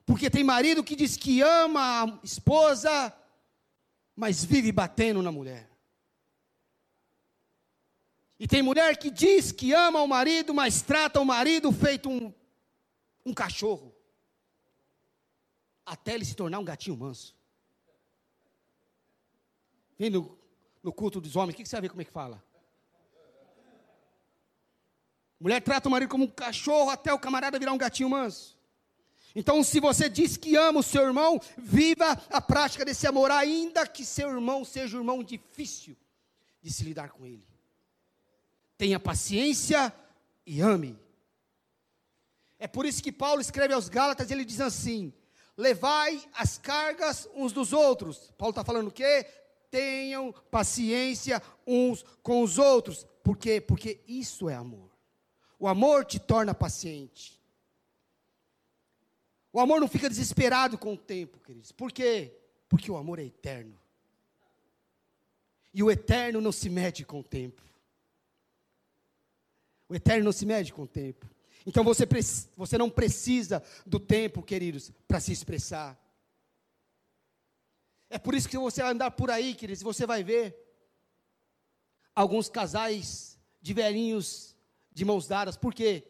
[0.05, 3.15] Porque tem marido que diz que ama a esposa,
[4.19, 5.71] mas vive batendo na mulher.
[8.37, 12.35] E tem mulher que diz que ama o marido, mas trata o marido feito um,
[13.25, 13.95] um cachorro.
[15.87, 17.37] Até ele se tornar um gatinho manso.
[19.97, 20.37] Vendo
[20.83, 22.43] no culto dos homens, o que, você vai ver como é que fala?
[25.39, 28.58] Mulher trata o marido como um cachorro até o camarada virar um gatinho manso.
[29.35, 33.87] Então, se você diz que ama o seu irmão, viva a prática desse amor, ainda
[33.87, 35.97] que seu irmão seja um irmão difícil
[36.63, 37.47] de se lidar com ele.
[38.77, 39.93] Tenha paciência
[40.47, 40.99] e ame.
[42.59, 45.13] É por isso que Paulo escreve aos Gálatas, ele diz assim:
[45.57, 48.33] levai as cargas uns dos outros.
[48.37, 49.27] Paulo está falando o quê?
[49.71, 53.07] tenham paciência uns com os outros.
[53.23, 53.61] Por quê?
[53.61, 54.91] Porque isso é amor.
[55.59, 57.38] O amor te torna paciente.
[59.53, 61.73] O amor não fica desesperado com o tempo, queridos.
[61.73, 62.33] Por quê?
[62.69, 63.79] Porque o amor é eterno.
[65.73, 67.63] E o eterno não se mede com o tempo.
[69.89, 71.27] O eterno não se mede com o tempo.
[71.67, 72.07] Então você,
[72.57, 75.99] você não precisa do tempo, queridos, para se expressar.
[78.11, 80.57] É por isso que você vai andar por aí, queridos, você vai ver
[82.15, 84.57] alguns casais de velhinhos
[84.93, 85.57] de mãos dadas.
[85.57, 86.05] Por quê?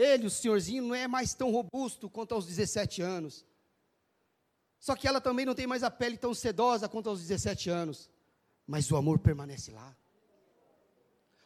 [0.00, 3.44] Ele, o senhorzinho, não é mais tão robusto quanto aos 17 anos.
[4.78, 8.10] Só que ela também não tem mais a pele tão sedosa quanto aos 17 anos.
[8.66, 9.94] Mas o amor permanece lá.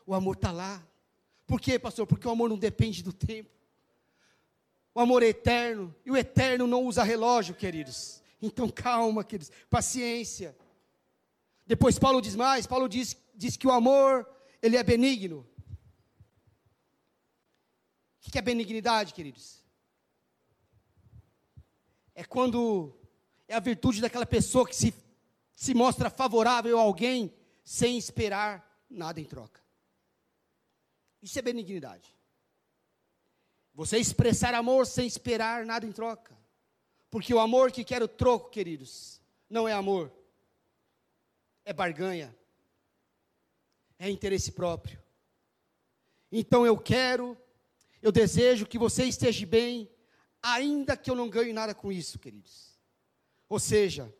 [0.06, 0.80] O amor está lá.
[1.48, 2.06] Por quê, pastor?
[2.06, 3.50] Porque o amor não depende do tempo.
[4.94, 5.92] O amor é eterno.
[6.06, 8.22] E o eterno não usa relógio, queridos.
[8.40, 9.50] Então calma, queridos.
[9.68, 10.56] Paciência.
[11.66, 12.68] Depois Paulo diz mais.
[12.68, 14.28] Paulo diz, diz que o amor,
[14.62, 15.44] ele é benigno.
[18.26, 19.62] O que é benignidade, queridos?
[22.14, 22.96] É quando
[23.46, 24.94] é a virtude daquela pessoa que se,
[25.54, 29.60] se mostra favorável a alguém sem esperar nada em troca.
[31.22, 32.14] Isso é benignidade.
[33.74, 36.36] Você expressar amor sem esperar nada em troca.
[37.10, 40.12] Porque o amor que quer o troco, queridos, não é amor,
[41.64, 42.36] é barganha,
[43.98, 45.00] é interesse próprio.
[46.30, 47.36] Então eu quero,
[48.04, 49.90] eu desejo que você esteja bem,
[50.42, 52.78] ainda que eu não ganhe nada com isso, queridos.
[53.48, 54.14] Ou seja,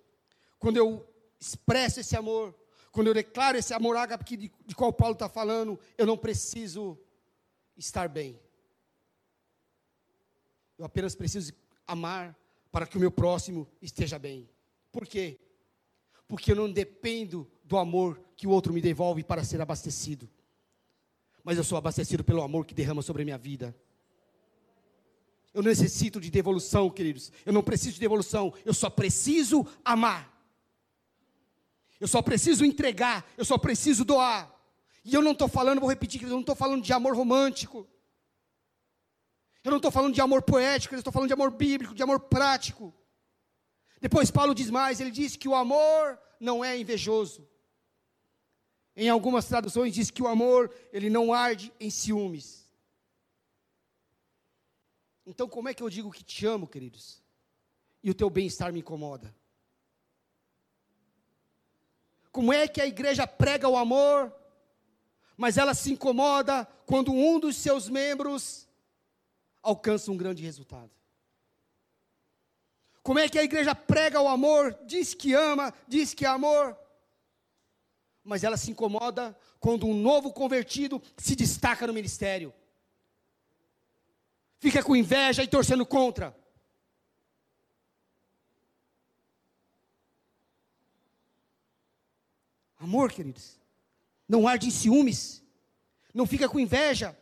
[0.59, 1.07] quando eu
[1.39, 2.59] expresso esse amor,
[2.91, 6.99] quando eu declaro esse amor ágape de, de qual Paulo está falando, eu não preciso
[7.77, 8.41] estar bem.
[10.79, 11.53] Eu apenas preciso
[11.87, 12.35] amar
[12.73, 14.49] para que o meu próximo esteja bem.
[14.91, 15.39] Por quê?
[16.27, 20.27] Porque eu não dependo do amor que o outro me devolve para ser abastecido.
[21.45, 23.77] Mas eu sou abastecido pelo amor que derrama sobre a minha vida.
[25.53, 27.31] Eu necessito de devolução, queridos.
[27.45, 28.53] Eu não preciso de devolução.
[28.65, 30.33] Eu só preciso amar.
[32.01, 33.25] Eu só preciso entregar.
[33.37, 34.53] Eu só preciso doar.
[35.05, 37.87] E eu não estou falando, vou repetir, queridos, eu não estou falando de amor romântico.
[39.63, 42.21] Eu não estou falando de amor poético, eu estou falando de amor bíblico, de amor
[42.21, 42.93] prático.
[44.01, 47.49] Depois Paulo diz mais, ele diz que o amor não é invejoso.
[48.97, 52.65] Em algumas traduções diz que o amor, ele não arde em ciúmes.
[55.27, 57.23] Então, como é que eu digo que te amo, queridos?
[58.03, 59.35] E o teu bem-estar me incomoda?
[62.31, 64.33] Como é que a igreja prega o amor,
[65.37, 68.69] mas ela se incomoda quando um dos seus membros
[69.63, 70.91] alcança um grande resultado?
[73.03, 76.77] Como é que a igreja prega o amor, diz que ama, diz que é amor,
[78.25, 82.53] mas ela se incomoda quando um novo convertido se destaca no ministério?
[84.65, 86.35] fica com inveja e torcendo contra.
[92.79, 93.61] Amor, queridos,
[94.27, 95.43] não arde em ciúmes,
[96.15, 97.15] não fica com inveja.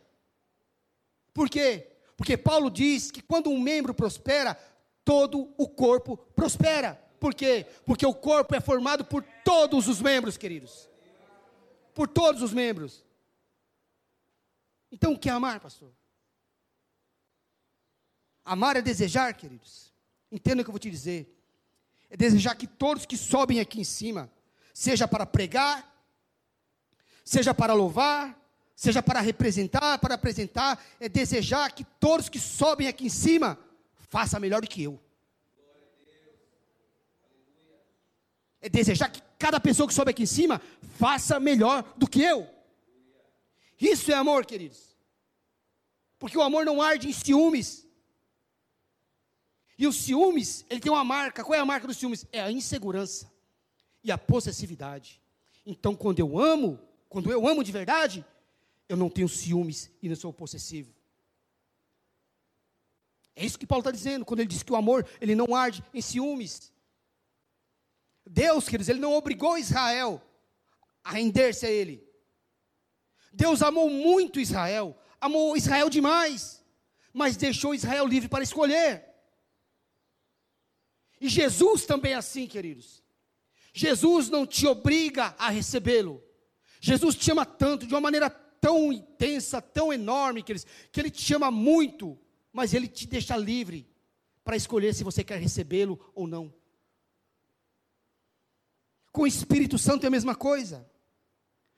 [1.35, 1.89] Por quê?
[2.17, 4.55] Porque Paulo diz que quando um membro prospera,
[5.05, 6.95] todo o corpo prospera.
[7.19, 7.67] Por quê?
[7.85, 10.89] Porque o corpo é formado por todos os membros, queridos.
[11.95, 13.05] Por todos os membros.
[14.91, 15.93] Então, o que é amar, pastor?
[18.45, 19.93] Amar é desejar, queridos.
[20.31, 21.39] Entenda o que eu vou te dizer.
[22.11, 24.31] É desejar que todos que sobem aqui em cima,
[24.75, 25.91] seja para pregar,
[27.25, 28.39] seja para louvar,
[28.75, 33.59] seja para representar, para apresentar, é desejar que todos que sobem aqui em cima
[34.09, 35.01] façam melhor do que eu.
[38.63, 40.63] É desejar que cada pessoa que sobe aqui em cima
[40.99, 42.49] faça melhor do que eu.
[43.79, 44.97] Isso é amor, queridos.
[46.19, 47.85] Porque o amor não arde em ciúmes.
[49.77, 51.43] E os ciúmes, ele tem uma marca.
[51.43, 52.25] Qual é a marca dos ciúmes?
[52.31, 53.29] É a insegurança
[54.05, 55.21] e a possessividade.
[55.67, 58.25] Então, quando eu amo, quando eu amo de verdade,
[58.89, 60.95] eu não tenho ciúmes e não sou possessivo.
[63.35, 65.83] É isso que Paulo está dizendo, quando ele diz que o amor, ele não arde
[65.93, 66.72] em ciúmes.
[68.27, 70.23] Deus, queridos, ele não obrigou Israel
[71.03, 72.07] a render-se a ele.
[73.33, 76.65] Deus amou muito Israel, amou Israel demais,
[77.13, 79.05] mas deixou Israel livre para escolher.
[81.21, 83.03] E Jesus também é assim, queridos.
[83.73, 86.23] Jesus não te obriga a recebê-lo.
[86.81, 91.33] Jesus te ama tanto, de uma maneira tão intensa, tão enorme, queridos, que Ele te
[91.35, 92.19] ama muito,
[92.53, 93.89] mas Ele te deixa livre
[94.45, 96.53] para escolher se você quer recebê-lo ou não.
[99.13, 100.91] Com o Espírito Santo é a mesma coisa.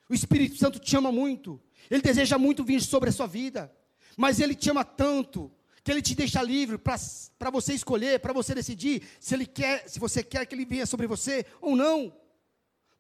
[0.09, 1.61] O Espírito Santo te ama muito.
[1.91, 3.75] Ele deseja muito vir sobre a sua vida.
[4.17, 5.51] Mas ele te ama tanto
[5.83, 9.99] que ele te deixa livre para você escolher, para você decidir se ele quer, se
[9.99, 12.15] você quer que ele venha sobre você ou não.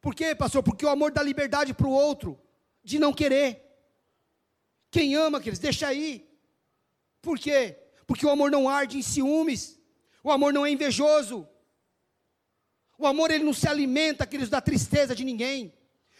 [0.00, 0.62] Por quê, pastor?
[0.62, 2.38] Porque o amor dá liberdade para o outro
[2.82, 3.62] de não querer.
[4.90, 6.28] Quem ama, queridos, deixa aí.
[7.22, 7.78] Por quê?
[8.06, 9.80] Porque o amor não arde em ciúmes,
[10.22, 11.48] o amor não é invejoso.
[12.98, 15.72] O amor ele não se alimenta, queridos, da tristeza de ninguém.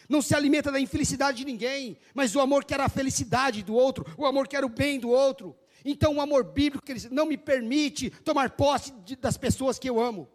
[0.09, 4.05] Não se alimenta da infelicidade de ninguém, mas o amor quer a felicidade do outro,
[4.19, 5.57] o amor quer o bem do outro.
[5.85, 10.01] Então, o amor bíblico queridos, não me permite tomar posse de, das pessoas que eu
[10.01, 10.29] amo,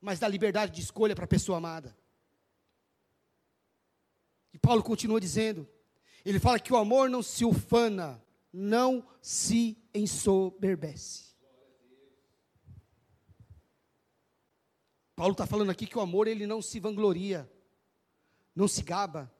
[0.00, 1.96] mas da liberdade de escolha para a pessoa amada.
[4.52, 5.68] E Paulo continua dizendo:
[6.24, 8.22] ele fala que o amor não se ufana,
[8.52, 11.33] não se ensoberbece.
[15.16, 17.50] Paulo está falando aqui que o amor ele não se vangloria,
[18.54, 19.32] não se gaba.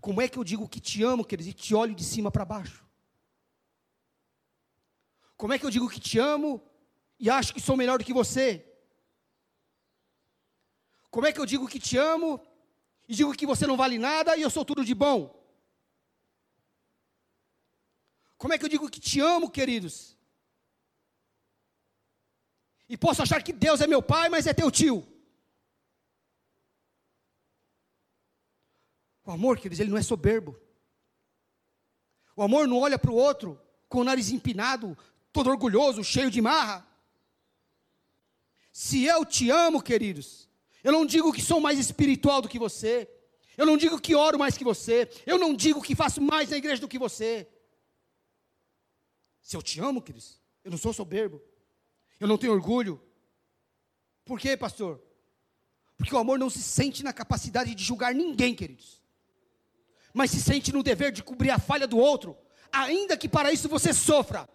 [0.00, 2.44] Como é que eu digo que te amo, queridos, e te olho de cima para
[2.44, 2.84] baixo?
[5.36, 6.62] Como é que eu digo que te amo
[7.18, 8.64] e acho que sou melhor do que você?
[11.10, 12.40] Como é que eu digo que te amo
[13.06, 15.34] e digo que você não vale nada e eu sou tudo de bom?
[18.38, 20.15] Como é que eu digo que te amo, queridos?
[22.88, 25.06] E posso achar que Deus é meu pai, mas é teu tio.
[29.24, 30.56] O amor, queridos, ele não é soberbo.
[32.36, 34.96] O amor não olha para o outro com o nariz empinado,
[35.32, 36.86] todo orgulhoso, cheio de marra.
[38.70, 40.48] Se eu te amo, queridos,
[40.84, 43.10] eu não digo que sou mais espiritual do que você,
[43.56, 46.58] eu não digo que oro mais que você, eu não digo que faço mais na
[46.58, 47.48] igreja do que você.
[49.40, 51.42] Se eu te amo, queridos, eu não sou soberbo,
[52.18, 53.00] eu não tenho orgulho.
[54.24, 55.02] Por quê, pastor?
[55.96, 59.00] Porque o amor não se sente na capacidade de julgar ninguém, queridos,
[60.12, 62.36] mas se sente no dever de cobrir a falha do outro,
[62.70, 64.48] ainda que para isso você sofra.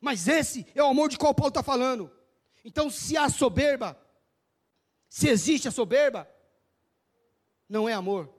[0.00, 2.10] Mas esse é o amor de qual Paulo está falando.
[2.64, 4.00] Então, se há soberba,
[5.08, 6.28] se existe a soberba,
[7.68, 8.32] não é amor.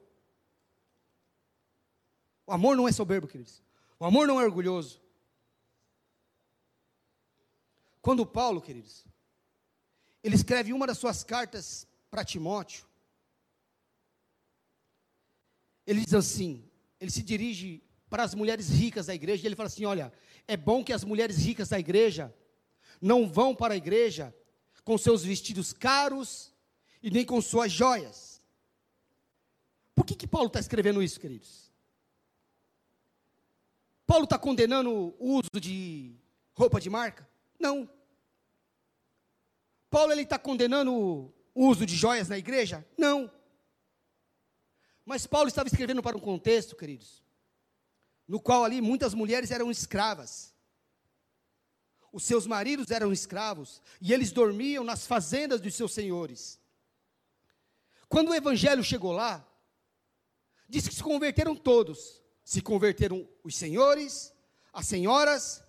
[2.45, 3.61] O amor não é soberbo, queridos.
[3.99, 5.01] O amor não é orgulhoso.
[8.01, 9.05] Quando Paulo, queridos,
[10.23, 12.85] ele escreve uma das suas cartas para Timóteo,
[15.85, 16.69] ele diz assim:
[16.99, 20.13] ele se dirige para as mulheres ricas da igreja, e ele fala assim: olha,
[20.47, 22.33] é bom que as mulheres ricas da igreja
[23.01, 24.35] não vão para a igreja
[24.83, 26.53] com seus vestidos caros
[27.01, 28.41] e nem com suas joias.
[29.93, 31.71] Por que, que Paulo está escrevendo isso, queridos?
[34.07, 34.89] Paulo está condenando
[35.19, 36.15] o uso de
[36.55, 37.29] roupa de marca?
[37.59, 37.89] Não.
[39.89, 42.87] Paulo ele está condenando o uso de joias na igreja?
[42.97, 43.31] Não.
[45.03, 47.23] Mas Paulo estava escrevendo para um contexto, queridos,
[48.27, 50.53] no qual ali muitas mulheres eram escravas.
[52.11, 56.59] Os seus maridos eram escravos e eles dormiam nas fazendas dos seus senhores.
[58.07, 59.45] Quando o evangelho chegou lá,
[60.67, 62.23] diz que se converteram todos.
[62.43, 64.33] Se converteram os senhores,
[64.73, 65.63] as senhoras,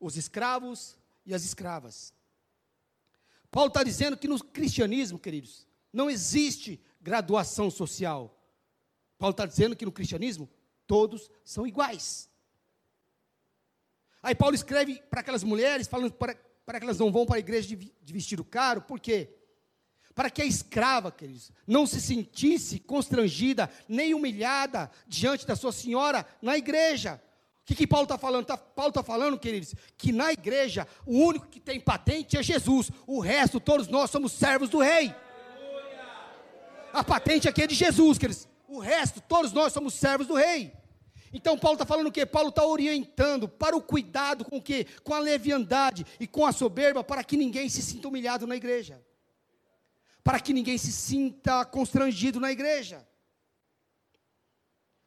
[0.00, 2.14] os escravos e as escravas.
[3.50, 8.38] Paulo está dizendo que no cristianismo, queridos, não existe graduação social.
[9.18, 10.48] Paulo está dizendo que no cristianismo
[10.86, 12.30] todos são iguais.
[14.22, 17.40] Aí Paulo escreve para aquelas mulheres, falando para, para que elas não vão para a
[17.40, 19.34] igreja de, de vestido caro, por quê?
[20.14, 26.26] Para que a escrava, queridos, não se sentisse constrangida, nem humilhada diante da sua senhora
[26.40, 27.20] na igreja.
[27.62, 28.44] O que, que Paulo está falando?
[28.44, 32.90] Tá, Paulo está falando, queridos, que na igreja o único que tem patente é Jesus,
[33.06, 35.14] o resto, todos nós somos servos do rei.
[36.92, 38.48] A patente aqui é de Jesus, queridos.
[38.68, 40.72] O resto, todos nós somos servos do rei.
[41.32, 42.26] Então Paulo está falando o quê?
[42.26, 44.86] Paulo está orientando para o cuidado com o quê?
[45.04, 49.02] Com a leviandade e com a soberba, para que ninguém se sinta humilhado na igreja.
[50.24, 53.06] Para que ninguém se sinta constrangido na igreja.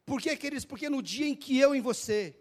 [0.04, 0.64] Por quê, queridos?
[0.64, 2.36] Porque no dia em que eu e você,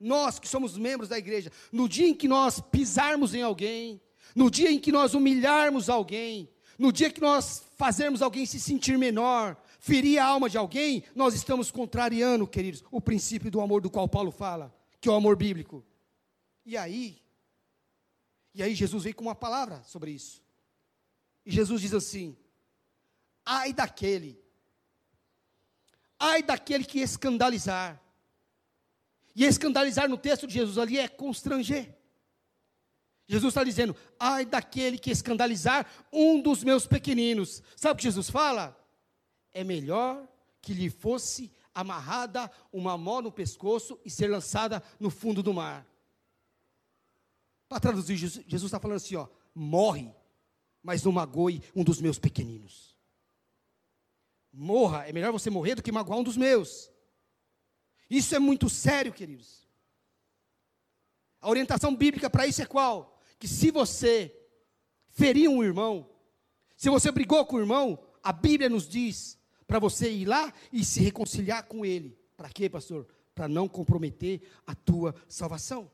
[0.00, 4.00] nós que somos membros da igreja, no dia em que nós pisarmos em alguém,
[4.34, 8.96] no dia em que nós humilharmos alguém, no dia que nós fazermos alguém se sentir
[8.96, 13.90] menor, ferir a alma de alguém, nós estamos contrariando, queridos, o princípio do amor do
[13.90, 15.84] qual Paulo fala, que é o amor bíblico.
[16.64, 17.20] E aí,
[18.54, 20.42] e aí Jesus veio com uma palavra sobre isso.
[21.44, 22.36] E Jesus diz assim:
[23.44, 24.38] ai daquele,
[26.18, 28.00] ai daquele que escandalizar.
[29.38, 31.96] E escandalizar no texto de Jesus ali é constranger.
[33.26, 37.62] Jesus está dizendo: ai daquele que escandalizar um dos meus pequeninos.
[37.76, 38.76] Sabe o que Jesus fala?
[39.52, 40.28] é melhor
[40.60, 45.86] que lhe fosse amarrada uma mão no pescoço e ser lançada no fundo do mar.
[47.68, 50.14] Para traduzir, Jesus está falando assim: ó, morre,
[50.82, 52.96] mas não magoe um dos meus pequeninos.
[54.52, 56.90] Morra, é melhor você morrer do que magoar um dos meus.
[58.08, 59.68] Isso é muito sério, queridos.
[61.40, 63.20] A orientação bíblica para isso é qual?
[63.38, 64.34] Que se você
[65.10, 66.08] ferir um irmão,
[66.76, 70.84] se você brigou com o irmão, a Bíblia nos diz para você ir lá e
[70.84, 72.18] se reconciliar com ele.
[72.36, 73.06] Para quê, pastor?
[73.34, 75.90] Para não comprometer a tua salvação.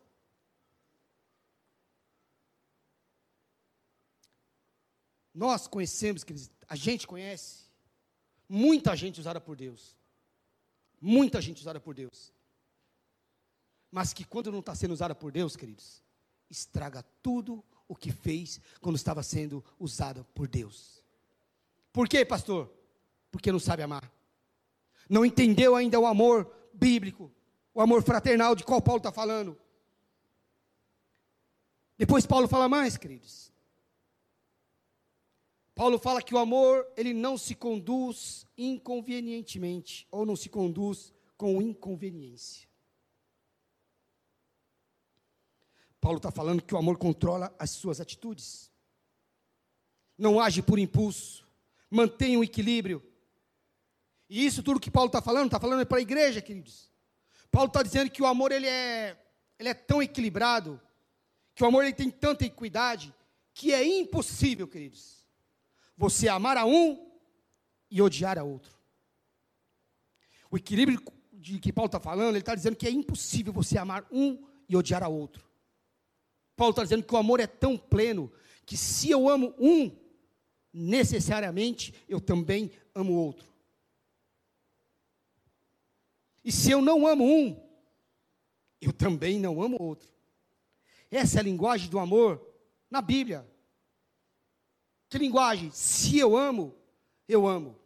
[5.35, 6.25] Nós conhecemos,
[6.69, 7.65] a gente conhece
[8.49, 9.97] muita gente usada por Deus.
[11.07, 12.33] Muita gente usada por Deus.
[13.91, 16.03] Mas que quando não está sendo usada por Deus, queridos,
[16.49, 21.05] estraga tudo o que fez quando estava sendo usada por Deus.
[21.93, 22.73] Por quê, pastor?
[23.31, 24.11] Porque não sabe amar.
[25.07, 27.31] Não entendeu ainda o amor bíblico,
[27.75, 29.61] o amor fraternal de qual Paulo está falando.
[31.99, 33.53] Depois Paulo fala mais, queridos.
[35.75, 41.61] Paulo fala que o amor, ele não se conduz inconvenientemente, ou não se conduz com
[41.61, 42.69] inconveniência.
[46.01, 48.71] Paulo está falando que o amor controla as suas atitudes.
[50.17, 51.49] Não age por impulso,
[51.91, 53.03] mantém um equilíbrio.
[54.29, 56.93] E isso tudo que Paulo está falando, está falando para a igreja, queridos.
[57.51, 59.21] Paulo está dizendo que o amor ele é,
[59.59, 60.81] ele é tão equilibrado,
[61.55, 63.13] que o amor ele tem tanta equidade,
[63.53, 65.24] que é impossível, queridos,
[65.97, 67.11] você amar a um
[67.91, 68.73] e odiar a outro.
[70.51, 71.01] O equilíbrio
[71.33, 74.77] de que Paulo está falando, ele está dizendo que é impossível você amar um e
[74.77, 75.45] odiar a outro.
[76.57, 78.33] Paulo está dizendo que o amor é tão pleno
[78.65, 79.95] que se eu amo um,
[80.73, 83.53] necessariamente eu também amo o outro.
[86.45, 87.61] E se eu não amo um,
[88.81, 90.09] eu também não amo o outro.
[91.11, 92.45] Essa é a linguagem do amor
[92.91, 93.49] na Bíblia.
[95.15, 95.71] Que linguagem?
[95.71, 96.75] Se eu amo,
[97.29, 97.79] eu amo.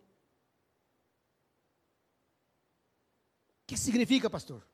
[3.62, 4.66] O que significa, pastor?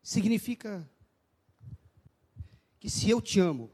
[0.00, 0.88] Significa
[2.78, 3.68] que se eu te amo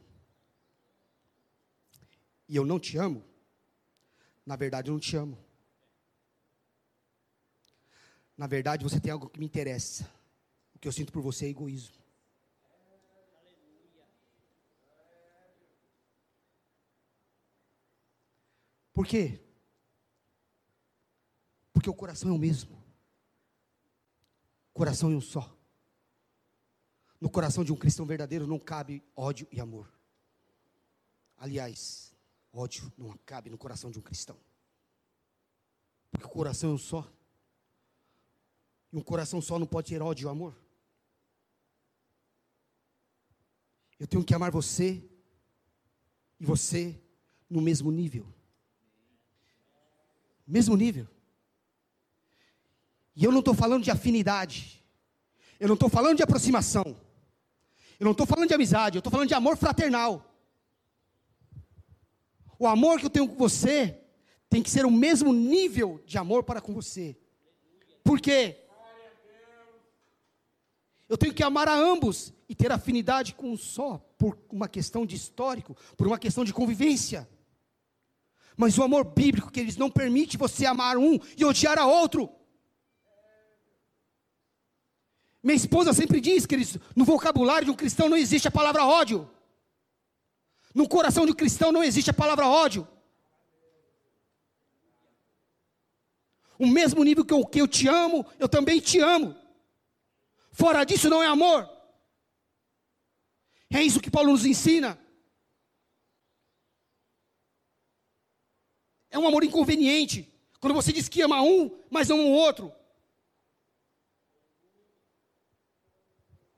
[2.49, 3.23] e eu não te amo,
[4.47, 5.39] na verdade eu não te amo.
[8.39, 10.11] Na verdade você tem algo que me interessa.
[10.75, 12.06] O que eu sinto por você é egoísmo.
[18.97, 19.39] Por quê?
[21.71, 22.83] Porque o coração é o mesmo.
[24.73, 25.55] Coração é um só.
[27.21, 29.93] No coração de um cristão verdadeiro não cabe ódio e amor.
[31.37, 32.15] Aliás,
[32.51, 34.39] ódio não cabe no coração de um cristão.
[36.11, 37.07] Porque o coração é um só.
[38.91, 40.59] E um coração só não pode ter ódio e amor.
[44.01, 45.07] Eu tenho que amar você
[46.41, 46.99] e você
[47.51, 48.35] no mesmo nível
[50.47, 51.09] mesmo nível.
[53.15, 54.85] E eu não estou falando de afinidade.
[55.59, 56.97] Eu não estou falando de aproximação.
[57.99, 58.97] Eu não estou falando de amizade.
[58.97, 60.35] Eu estou falando de amor fraternal.
[62.59, 63.99] O amor que eu tenho com você
[64.49, 67.17] tem que ser o mesmo nível de amor para com você.
[68.05, 68.63] Por quê?
[71.09, 75.07] Eu tenho que amar a ambos e ter afinidade com um só, por uma questão
[75.07, 77.29] de histórico, por uma questão de convivência.
[78.57, 82.31] Mas o amor bíblico, que eles não permite você amar um e odiar a outro.
[85.43, 88.85] Minha esposa sempre diz que eles, no vocabulário de um cristão não existe a palavra
[88.85, 89.31] ódio.
[90.75, 92.89] No coração de um cristão não existe a palavra ódio.
[96.59, 99.37] O mesmo nível que eu, que eu te amo, eu também te amo.
[100.51, 101.69] Fora disso não é amor.
[103.71, 104.99] É isso que Paulo nos ensina.
[109.11, 110.33] É um amor inconveniente.
[110.61, 112.73] Quando você diz que ama um, mas não o outro.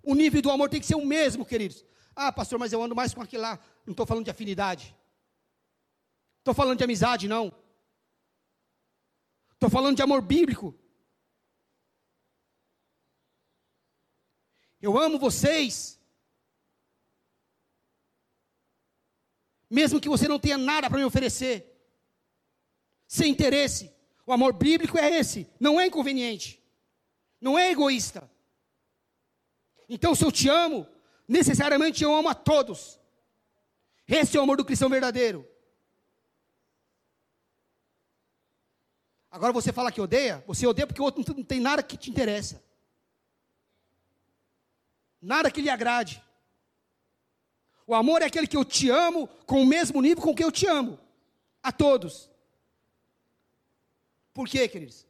[0.02, 1.84] O nível do amor tem que ser o mesmo, queridos.
[2.16, 3.58] Ah, pastor, mas eu ando mais com aquele lá.
[3.84, 4.96] Não estou falando de afinidade.
[6.38, 7.52] Estou falando de amizade, não.
[9.52, 10.74] Estou falando de amor bíblico.
[14.80, 16.00] Eu amo vocês.
[19.68, 21.77] Mesmo que você não tenha nada para me oferecer
[23.08, 23.90] sem interesse.
[24.26, 26.62] O amor bíblico é esse, não é inconveniente,
[27.40, 28.30] não é egoísta.
[29.88, 30.86] Então, se eu te amo,
[31.26, 33.00] necessariamente eu amo a todos.
[34.06, 35.48] Esse é o amor do cristão verdadeiro.
[39.30, 42.10] Agora você fala que odeia, você odeia porque o outro não tem nada que te
[42.10, 42.62] interessa.
[45.20, 46.22] Nada que lhe agrade.
[47.86, 50.52] O amor é aquele que eu te amo com o mesmo nível com que eu
[50.52, 50.98] te amo.
[51.62, 52.27] A todos.
[54.38, 55.04] Por quê, queridos?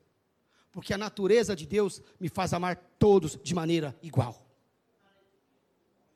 [0.72, 4.34] Porque a natureza de Deus me faz amar todos de maneira igual.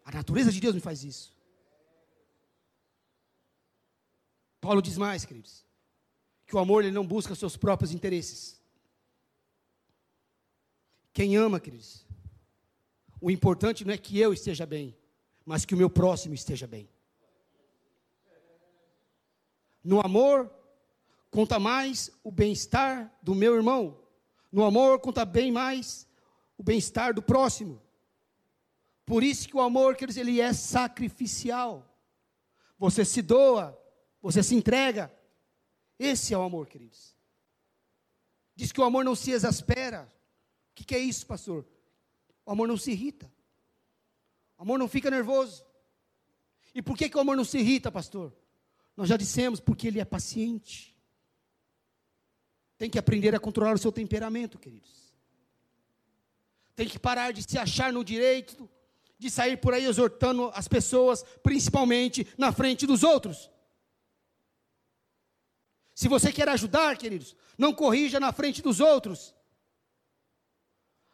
[0.03, 1.37] A natureza de Deus me faz isso.
[4.63, 5.63] Paulo diz mais, queridos,
[6.47, 8.59] que o amor ele não busca seus próprios interesses.
[11.13, 12.07] Quem ama, queridos,
[13.21, 14.97] o importante não é que eu esteja bem,
[15.45, 16.89] mas que o meu próximo esteja bem.
[19.85, 20.51] No amor,
[21.33, 23.99] conta mais o bem-estar do meu irmão.
[24.53, 26.07] No amor, conta bem mais
[26.59, 27.83] o bem-estar do próximo.
[29.07, 31.89] Por isso que o amor, queridos, ele é sacrificial.
[32.79, 33.77] Você se doa,
[34.21, 35.11] você se entrega.
[35.99, 37.17] Esse é o amor, queridos.
[38.55, 40.13] Diz que o amor não se exaspera.
[40.71, 41.67] O que, que é isso, pastor?
[42.45, 43.33] O amor não se irrita.
[44.59, 45.65] O amor não fica nervoso.
[46.75, 48.37] E por que, que o amor não se irrita, pastor?
[48.95, 50.92] Nós já dissemos, porque ele é paciente.
[52.83, 55.15] Tem que aprender a controlar o seu temperamento, queridos.
[56.75, 58.69] Tem que parar de se achar no direito
[59.17, 63.49] de sair por aí exortando as pessoas, principalmente na frente dos outros.
[65.95, 69.33] Se você quer ajudar, queridos, não corrija na frente dos outros.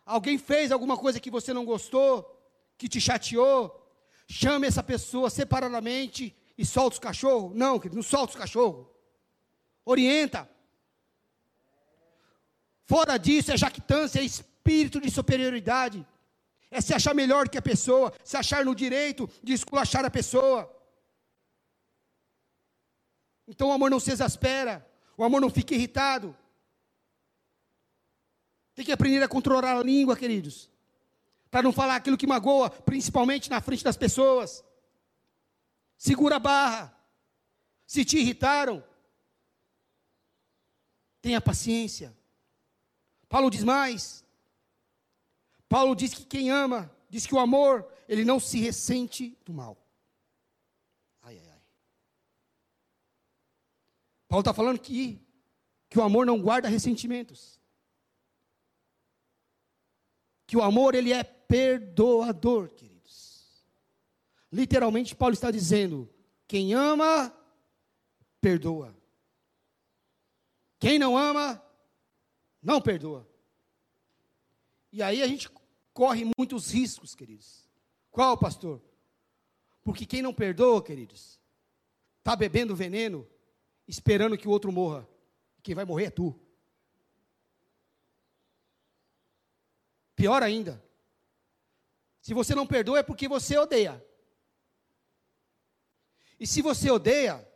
[0.07, 3.95] Alguém fez alguma coisa que você não gostou, que te chateou,
[4.27, 7.55] chame essa pessoa separadamente e solta os cachorros.
[7.55, 8.87] Não, querido, não solta os cachorros.
[9.85, 10.49] Orienta.
[12.89, 16.07] Fora disso é jactância, é espírito de superioridade.
[16.71, 20.75] É se achar melhor que a pessoa, se achar no direito de esculachar a pessoa.
[23.47, 26.35] Então o amor não se exaspera, o amor não fica irritado.
[28.75, 30.71] Tem que aprender a controlar a língua, queridos,
[31.51, 34.65] para não falar aquilo que magoa, principalmente na frente das pessoas.
[35.99, 36.99] Segura a barra.
[37.87, 38.83] Se te irritaram,
[41.21, 42.18] tenha paciência.
[43.29, 44.25] Paulo diz mais:
[45.69, 49.77] Paulo diz que quem ama, diz que o amor, ele não se ressente do mal.
[51.23, 51.63] Ai, ai, ai.
[54.29, 55.21] Paulo está falando que,
[55.91, 57.61] que o amor não guarda ressentimentos.
[60.47, 63.67] Que o amor, ele é perdoador, queridos.
[64.51, 66.09] Literalmente, Paulo está dizendo:
[66.47, 67.31] quem ama,
[68.41, 68.97] perdoa.
[70.79, 71.63] Quem não ama,
[72.69, 73.27] não perdoa.
[74.93, 75.49] E aí a gente
[75.95, 77.67] corre muitos riscos, queridos.
[78.11, 78.83] Qual, pastor?
[79.83, 81.41] Porque quem não perdoa, queridos,
[82.19, 83.27] está bebendo veneno,
[83.87, 85.09] esperando que o outro morra.
[85.63, 86.39] Quem vai morrer é tu.
[90.15, 90.85] Pior ainda,
[92.21, 94.05] se você não perdoa é porque você odeia.
[96.39, 97.51] E se você odeia,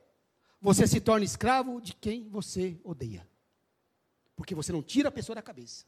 [0.58, 3.30] você se torna escravo de quem você odeia.
[4.37, 5.85] Porque você não tira a pessoa da cabeça.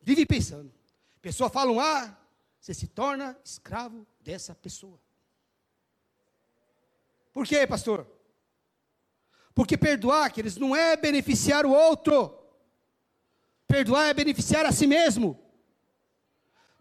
[0.00, 0.72] Vive pensando.
[1.20, 2.16] Pessoa fala um A,
[2.60, 5.00] você se torna escravo dessa pessoa.
[7.32, 8.06] Por quê, pastor?
[9.54, 12.36] Porque perdoar, queridos, não é beneficiar o outro.
[13.66, 15.38] Perdoar é beneficiar a si mesmo.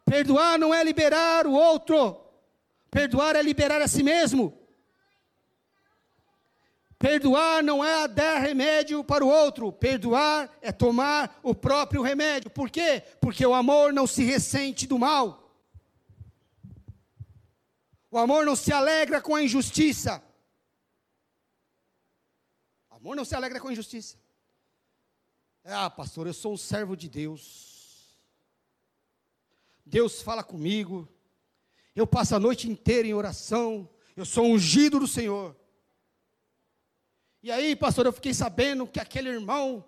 [0.05, 2.21] Perdoar não é liberar o outro.
[2.91, 4.64] Perdoar é liberar a si mesmo.
[7.05, 12.49] Perdoar não é dar remédio para o outro, perdoar é tomar o próprio remédio.
[12.49, 13.03] Por quê?
[13.21, 15.55] Porque o amor não se ressente do mal.
[18.09, 20.19] O amor não se alegra com a injustiça.
[22.89, 24.17] O amor não se alegra com a injustiça.
[25.63, 28.17] Ah, pastor, eu sou um servo de Deus.
[29.85, 31.07] Deus fala comigo.
[31.95, 33.87] Eu passo a noite inteira em oração.
[34.15, 35.55] Eu sou ungido do Senhor.
[37.45, 39.85] E aí, pastor, eu fiquei sabendo que aquele irmão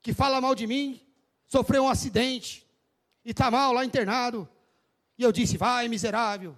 [0.00, 0.98] que fala mal de mim
[1.46, 2.66] sofreu um acidente
[3.22, 4.48] e está mal lá internado.
[5.18, 6.56] E eu disse: vai, miserável.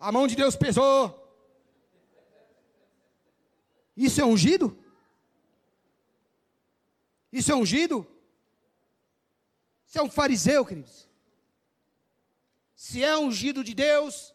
[0.00, 0.98] A mão de Deus pesou.
[3.96, 4.76] Isso é ungido?
[7.32, 8.04] Isso é ungido?
[9.86, 11.08] Isso é um fariseu, queridos.
[12.74, 14.33] Se é ungido de Deus,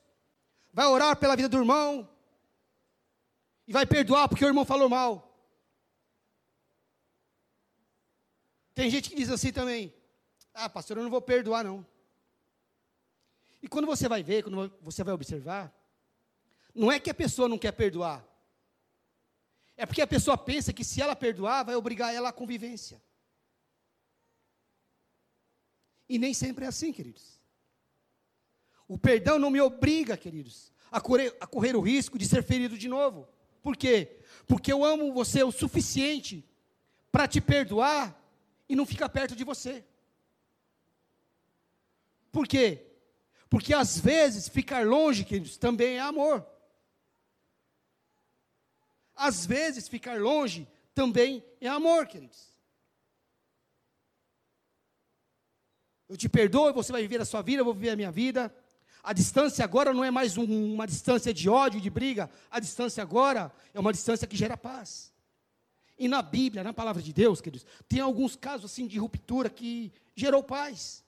[0.79, 2.09] vai orar pela vida do irmão
[3.67, 5.11] e vai perdoar porque o irmão falou mal.
[8.73, 9.93] Tem gente que diz assim também:
[10.53, 11.85] Ah, pastor, eu não vou perdoar, não.
[13.61, 15.69] E quando você vai ver, quando você vai observar,
[16.73, 18.25] não é que a pessoa não quer perdoar,
[19.75, 23.03] é porque a pessoa pensa que se ela perdoar, vai obrigar ela à convivência.
[26.07, 27.38] E nem sempre é assim, queridos.
[28.89, 32.75] O perdão não me obriga, queridos, a correr, a correr o risco de ser ferido
[32.75, 33.27] de novo.
[33.61, 34.17] Por quê?
[34.47, 36.43] Porque eu amo você o suficiente
[37.11, 38.19] para te perdoar
[38.67, 39.85] e não fica perto de você.
[42.31, 42.87] Por quê?
[43.47, 46.43] Porque às vezes ficar longe, queridos, também é amor.
[49.15, 52.49] Às vezes ficar longe também é amor, queridos.
[56.07, 58.51] Eu te perdoo, você vai viver a sua vida, eu vou viver a minha vida.
[59.01, 62.29] A distância agora não é mais um, uma distância de ódio, de briga.
[62.51, 65.13] A distância agora é uma distância que gera paz.
[65.97, 69.91] E na Bíblia, na palavra de Deus, queridos, tem alguns casos assim de ruptura que
[70.15, 71.03] gerou paz.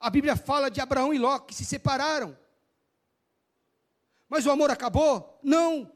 [0.00, 2.36] A Bíblia fala de Abraão e Ló que se separaram.
[4.28, 5.38] Mas o amor acabou?
[5.42, 5.90] Não.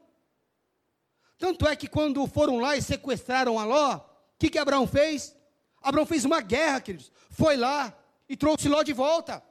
[1.37, 4.01] Tanto é que quando foram lá e sequestraram a Ló, o
[4.39, 5.35] que, que Abraão fez?
[5.81, 7.11] Abraão fez uma guerra, queridos.
[7.29, 7.95] Foi lá
[8.27, 9.43] e trouxe Ló de volta.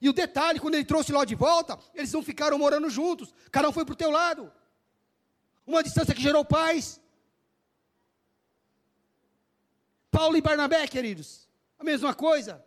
[0.00, 3.34] E o detalhe, quando ele trouxe Ló de volta, eles não ficaram morando juntos.
[3.52, 4.50] Cada um foi para o teu lado.
[5.66, 7.00] Uma distância que gerou paz.
[10.10, 11.48] Paulo e Barnabé, queridos.
[11.78, 12.64] A mesma coisa.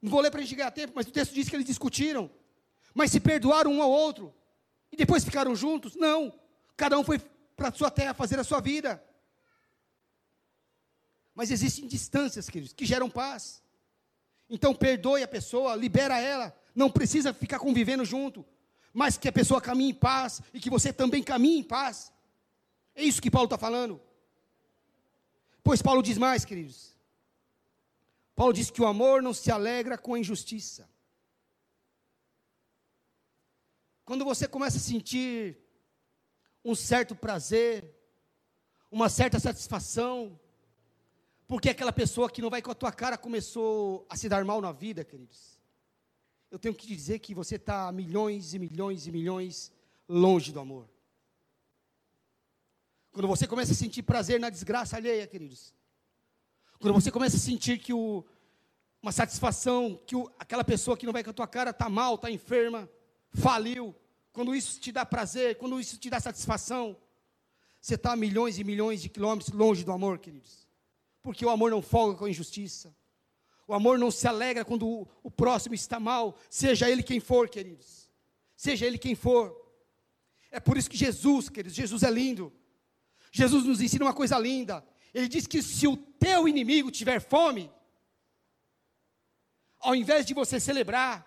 [0.00, 2.30] Não vou ler para a gente ganhar tempo, mas o texto diz que eles discutiram.
[2.94, 4.32] Mas se perdoaram um ao outro.
[4.92, 5.96] E depois ficaram juntos?
[5.96, 6.32] Não.
[6.76, 7.18] Cada um foi
[7.56, 9.02] para a sua terra fazer a sua vida.
[11.34, 13.62] Mas existem distâncias, queridos, que geram paz.
[14.50, 18.44] Então perdoe a pessoa, libera ela, não precisa ficar convivendo junto,
[18.92, 22.12] mas que a pessoa caminhe em paz e que você também caminhe em paz.
[22.96, 24.00] É isso que Paulo está falando.
[25.62, 26.96] Pois Paulo diz mais, queridos.
[28.34, 30.88] Paulo diz que o amor não se alegra com a injustiça.
[34.04, 35.58] Quando você começa a sentir
[36.64, 37.94] um certo prazer,
[38.90, 40.39] uma certa satisfação,
[41.50, 44.60] porque aquela pessoa que não vai com a tua cara começou a se dar mal
[44.60, 45.58] na vida, queridos.
[46.48, 49.72] Eu tenho que te dizer que você está milhões e milhões e milhões
[50.08, 50.88] longe do amor.
[53.10, 55.74] Quando você começa a sentir prazer na desgraça alheia, queridos.
[56.78, 58.24] Quando você começa a sentir que o,
[59.02, 62.14] uma satisfação, que o, aquela pessoa que não vai com a tua cara está mal,
[62.14, 62.88] está enferma,
[63.32, 63.92] faliu.
[64.32, 66.96] Quando isso te dá prazer, quando isso te dá satisfação,
[67.80, 70.69] você está milhões e milhões de quilômetros longe do amor, queridos.
[71.22, 72.94] Porque o amor não folga com a injustiça.
[73.70, 78.10] O amor não se alegra quando o, próximo está mal, seja ele quem for, queridos.
[78.56, 79.56] Seja ele quem for.
[80.50, 82.52] É por isso que Jesus, queridos, Jesus é lindo.
[83.30, 84.84] Jesus nos ensina uma coisa linda.
[85.14, 87.70] Ele diz que se o teu inimigo tiver fome,
[89.78, 91.24] ao invés de você celebrar,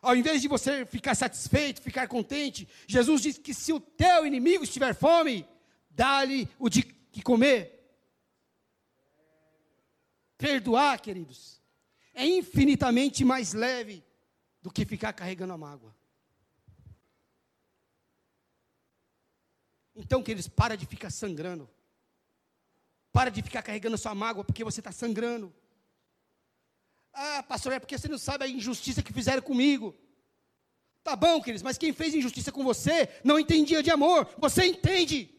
[0.00, 4.64] ao invés de você ficar satisfeito, ficar contente, Jesus diz que se o teu inimigo
[4.64, 5.46] estiver fome,
[5.90, 7.77] dá-lhe o de que comer.
[10.38, 11.60] Perdoar, queridos,
[12.14, 14.04] é infinitamente mais leve
[14.62, 15.94] do que ficar carregando a mágoa.
[19.96, 21.68] Então, queridos, para de ficar sangrando.
[23.12, 25.52] Para de ficar carregando a sua mágoa porque você está sangrando.
[27.12, 29.92] Ah, pastor, é porque você não sabe a injustiça que fizeram comigo.
[31.02, 34.32] Tá bom, queridos, mas quem fez injustiça com você não entendia de amor.
[34.38, 35.34] Você entende.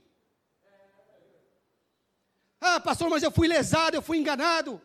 [2.60, 4.82] Ah, pastor, mas eu fui lesado, eu fui enganado.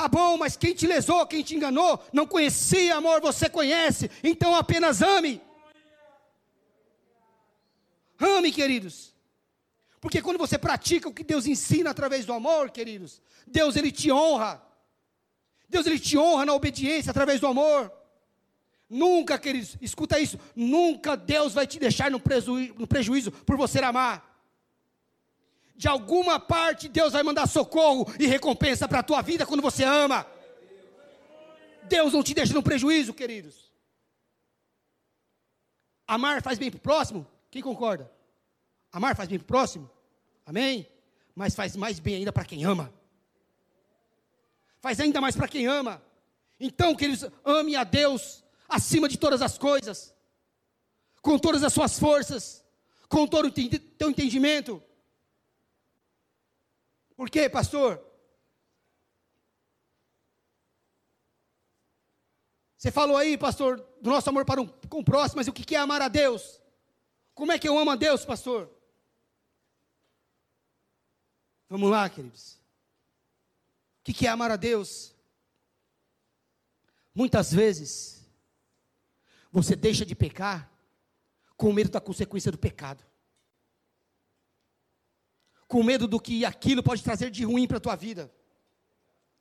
[0.00, 4.10] Tá bom, mas quem te lesou, quem te enganou, não conhecia amor, você conhece.
[4.24, 5.42] Então apenas ame.
[8.18, 9.14] Ame, queridos.
[10.00, 14.10] Porque quando você pratica o que Deus ensina através do amor, queridos, Deus ele te
[14.10, 14.62] honra.
[15.68, 17.92] Deus ele te honra na obediência através do amor.
[18.88, 22.22] Nunca, queridos, escuta isso, nunca Deus vai te deixar no,
[22.78, 24.29] no prejuízo por você amar.
[25.80, 29.82] De alguma parte Deus vai mandar socorro e recompensa para a tua vida quando você
[29.82, 30.26] ama.
[31.84, 33.72] Deus não te deixa no prejuízo, queridos.
[36.06, 37.26] Amar faz bem para o próximo?
[37.50, 38.12] Quem concorda?
[38.92, 39.90] Amar faz bem para o próximo?
[40.44, 40.86] Amém?
[41.34, 42.92] Mas faz mais bem ainda para quem ama.
[44.82, 46.02] Faz ainda mais para quem ama.
[46.60, 50.14] Então, queridos, ame a Deus acima de todas as coisas,
[51.22, 52.62] com todas as suas forças,
[53.08, 54.82] com todo o teu entendimento.
[57.20, 58.02] Por quê, pastor?
[62.78, 65.74] Você falou aí, pastor, do nosso amor para um, com o próximo, mas o que
[65.76, 66.62] é amar a Deus?
[67.34, 68.74] Como é que eu amo a Deus, pastor?
[71.68, 72.58] Vamos lá, queridos.
[74.00, 75.14] O que é amar a Deus?
[77.14, 78.26] Muitas vezes,
[79.52, 80.72] você deixa de pecar
[81.54, 83.04] com medo da consequência do pecado.
[85.70, 88.28] Com medo do que aquilo pode trazer de ruim para a tua vida.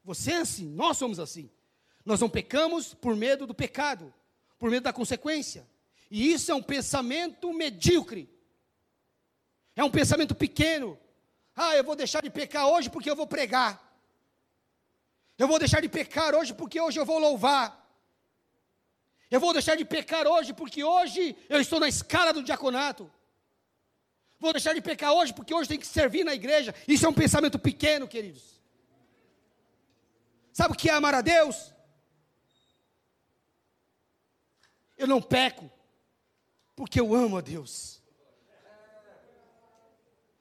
[0.04, 1.50] Você é assim, nós somos assim.
[2.06, 4.14] Nós não pecamos por medo do pecado,
[4.60, 5.68] por medo da consequência.
[6.12, 8.30] E isso é um pensamento medíocre.
[9.76, 11.00] É um pensamento pequeno.
[11.56, 13.82] Ah, eu vou deixar de pecar hoje porque eu vou pregar.
[15.36, 17.76] Eu vou deixar de pecar hoje porque hoje eu vou louvar.
[19.32, 23.12] Eu vou deixar de pecar hoje porque hoje eu estou na escala do diaconato.
[24.40, 26.74] Vou deixar de pecar hoje porque hoje tem que servir na igreja.
[26.88, 28.60] Isso é um pensamento pequeno, queridos.
[30.54, 31.74] Sabe o que é amar a Deus?
[34.98, 35.70] Eu não peco
[36.76, 38.02] porque eu amo a Deus.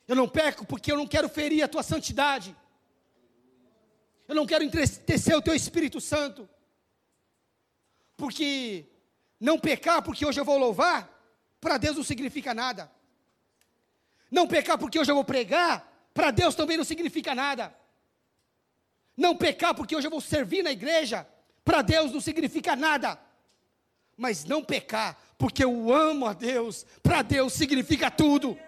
[0.07, 2.57] Eu não peco porque eu não quero ferir a tua santidade.
[4.26, 6.49] Eu não quero entristecer o teu Espírito Santo.
[8.16, 8.86] Porque
[9.40, 11.09] não pecar porque hoje eu vou louvar,
[11.61, 12.90] para Deus não significa nada.
[14.30, 17.74] Não pecar porque hoje eu vou pregar, para Deus também não significa nada.
[19.16, 21.26] Não pecar porque hoje eu vou servir na igreja,
[21.64, 23.18] para Deus não significa nada.
[24.16, 28.58] Mas não pecar porque eu amo a Deus, para Deus significa tudo.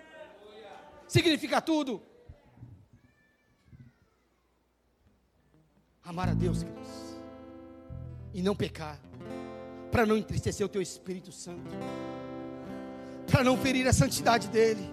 [1.09, 2.03] Significa tudo.
[6.05, 6.89] Amar a Deus, queridos.
[8.33, 8.99] E não pecar.
[9.91, 11.71] Para não entristecer o teu Espírito Santo.
[13.31, 14.89] Para não ferir a santidade dEle.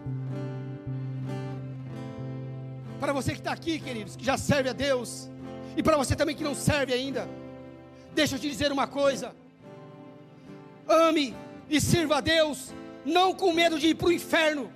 [2.99, 5.29] Para você que está aqui, queridos, que já serve a Deus.
[5.75, 7.29] E para você também que não serve ainda.
[8.13, 9.35] Deixa eu te dizer uma coisa.
[10.87, 11.35] Ame
[11.69, 12.73] e sirva a Deus,
[13.05, 14.71] não com medo de ir para o inferno,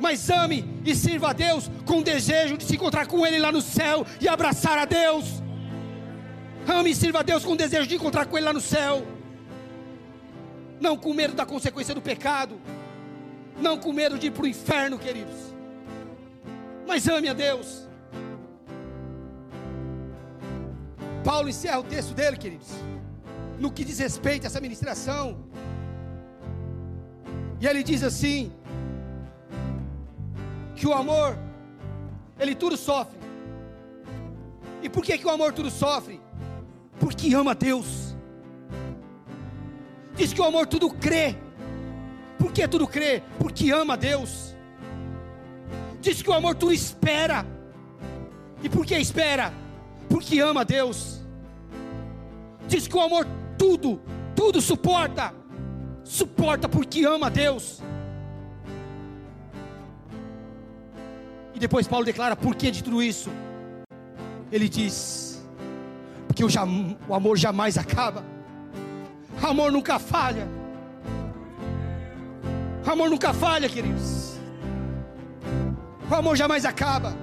[0.00, 3.60] mas ame e sirva a Deus com desejo de se encontrar com Ele lá no
[3.60, 5.42] céu e abraçar a Deus.
[6.66, 9.06] Ame e sirva a Deus com desejo de encontrar com Ele lá no céu,
[10.80, 12.60] não com medo da consequência do pecado,
[13.60, 15.53] não com medo de ir para o inferno, queridos,
[16.86, 17.88] mas ame a Deus.
[21.24, 22.68] Paulo encerra o texto dele, queridos,
[23.58, 25.44] no que diz respeito a essa ministração,
[27.60, 28.52] e ele diz assim:
[30.74, 31.38] que o amor,
[32.38, 33.18] ele tudo sofre.
[34.82, 36.20] E por que, que o amor tudo sofre?
[37.00, 38.14] Porque ama Deus.
[40.14, 41.36] Diz que o amor tudo crê.
[42.38, 43.22] Por que tudo crê?
[43.38, 44.53] Porque ama Deus.
[46.04, 47.46] Diz que o amor tudo espera.
[48.62, 49.50] E por que espera?
[50.06, 51.22] Porque ama Deus.
[52.68, 53.26] Diz que o amor
[53.56, 53.98] tudo,
[54.36, 55.32] tudo suporta.
[56.04, 57.80] Suporta porque ama Deus.
[61.54, 63.30] E depois Paulo declara: por que de tudo isso?
[64.52, 65.42] Ele diz:
[66.26, 68.22] porque o, jam, o amor jamais acaba,
[69.42, 70.46] amor nunca falha.
[72.86, 74.23] Amor nunca falha, queridos.
[76.10, 77.16] O amor jamais acaba.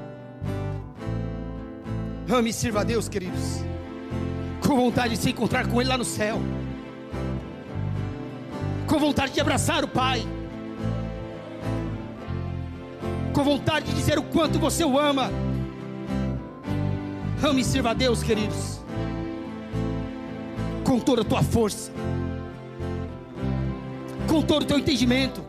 [2.29, 3.63] Ame e sirva a Deus, queridos.
[4.65, 6.39] Com vontade de se encontrar com Ele lá no céu.
[8.87, 10.25] Com vontade de abraçar o Pai
[13.31, 15.31] com vontade de dizer o quanto você o ama.
[17.43, 18.79] Ame e sirva a Deus, queridos,
[20.83, 21.91] com toda a tua força,
[24.27, 25.43] com todo o teu entendimento,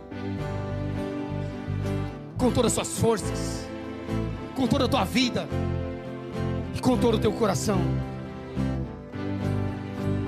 [2.42, 3.68] com todas as suas forças,
[4.56, 5.46] com toda a tua vida
[6.74, 7.78] e com todo o teu coração.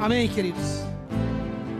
[0.00, 0.83] Amém, queridos.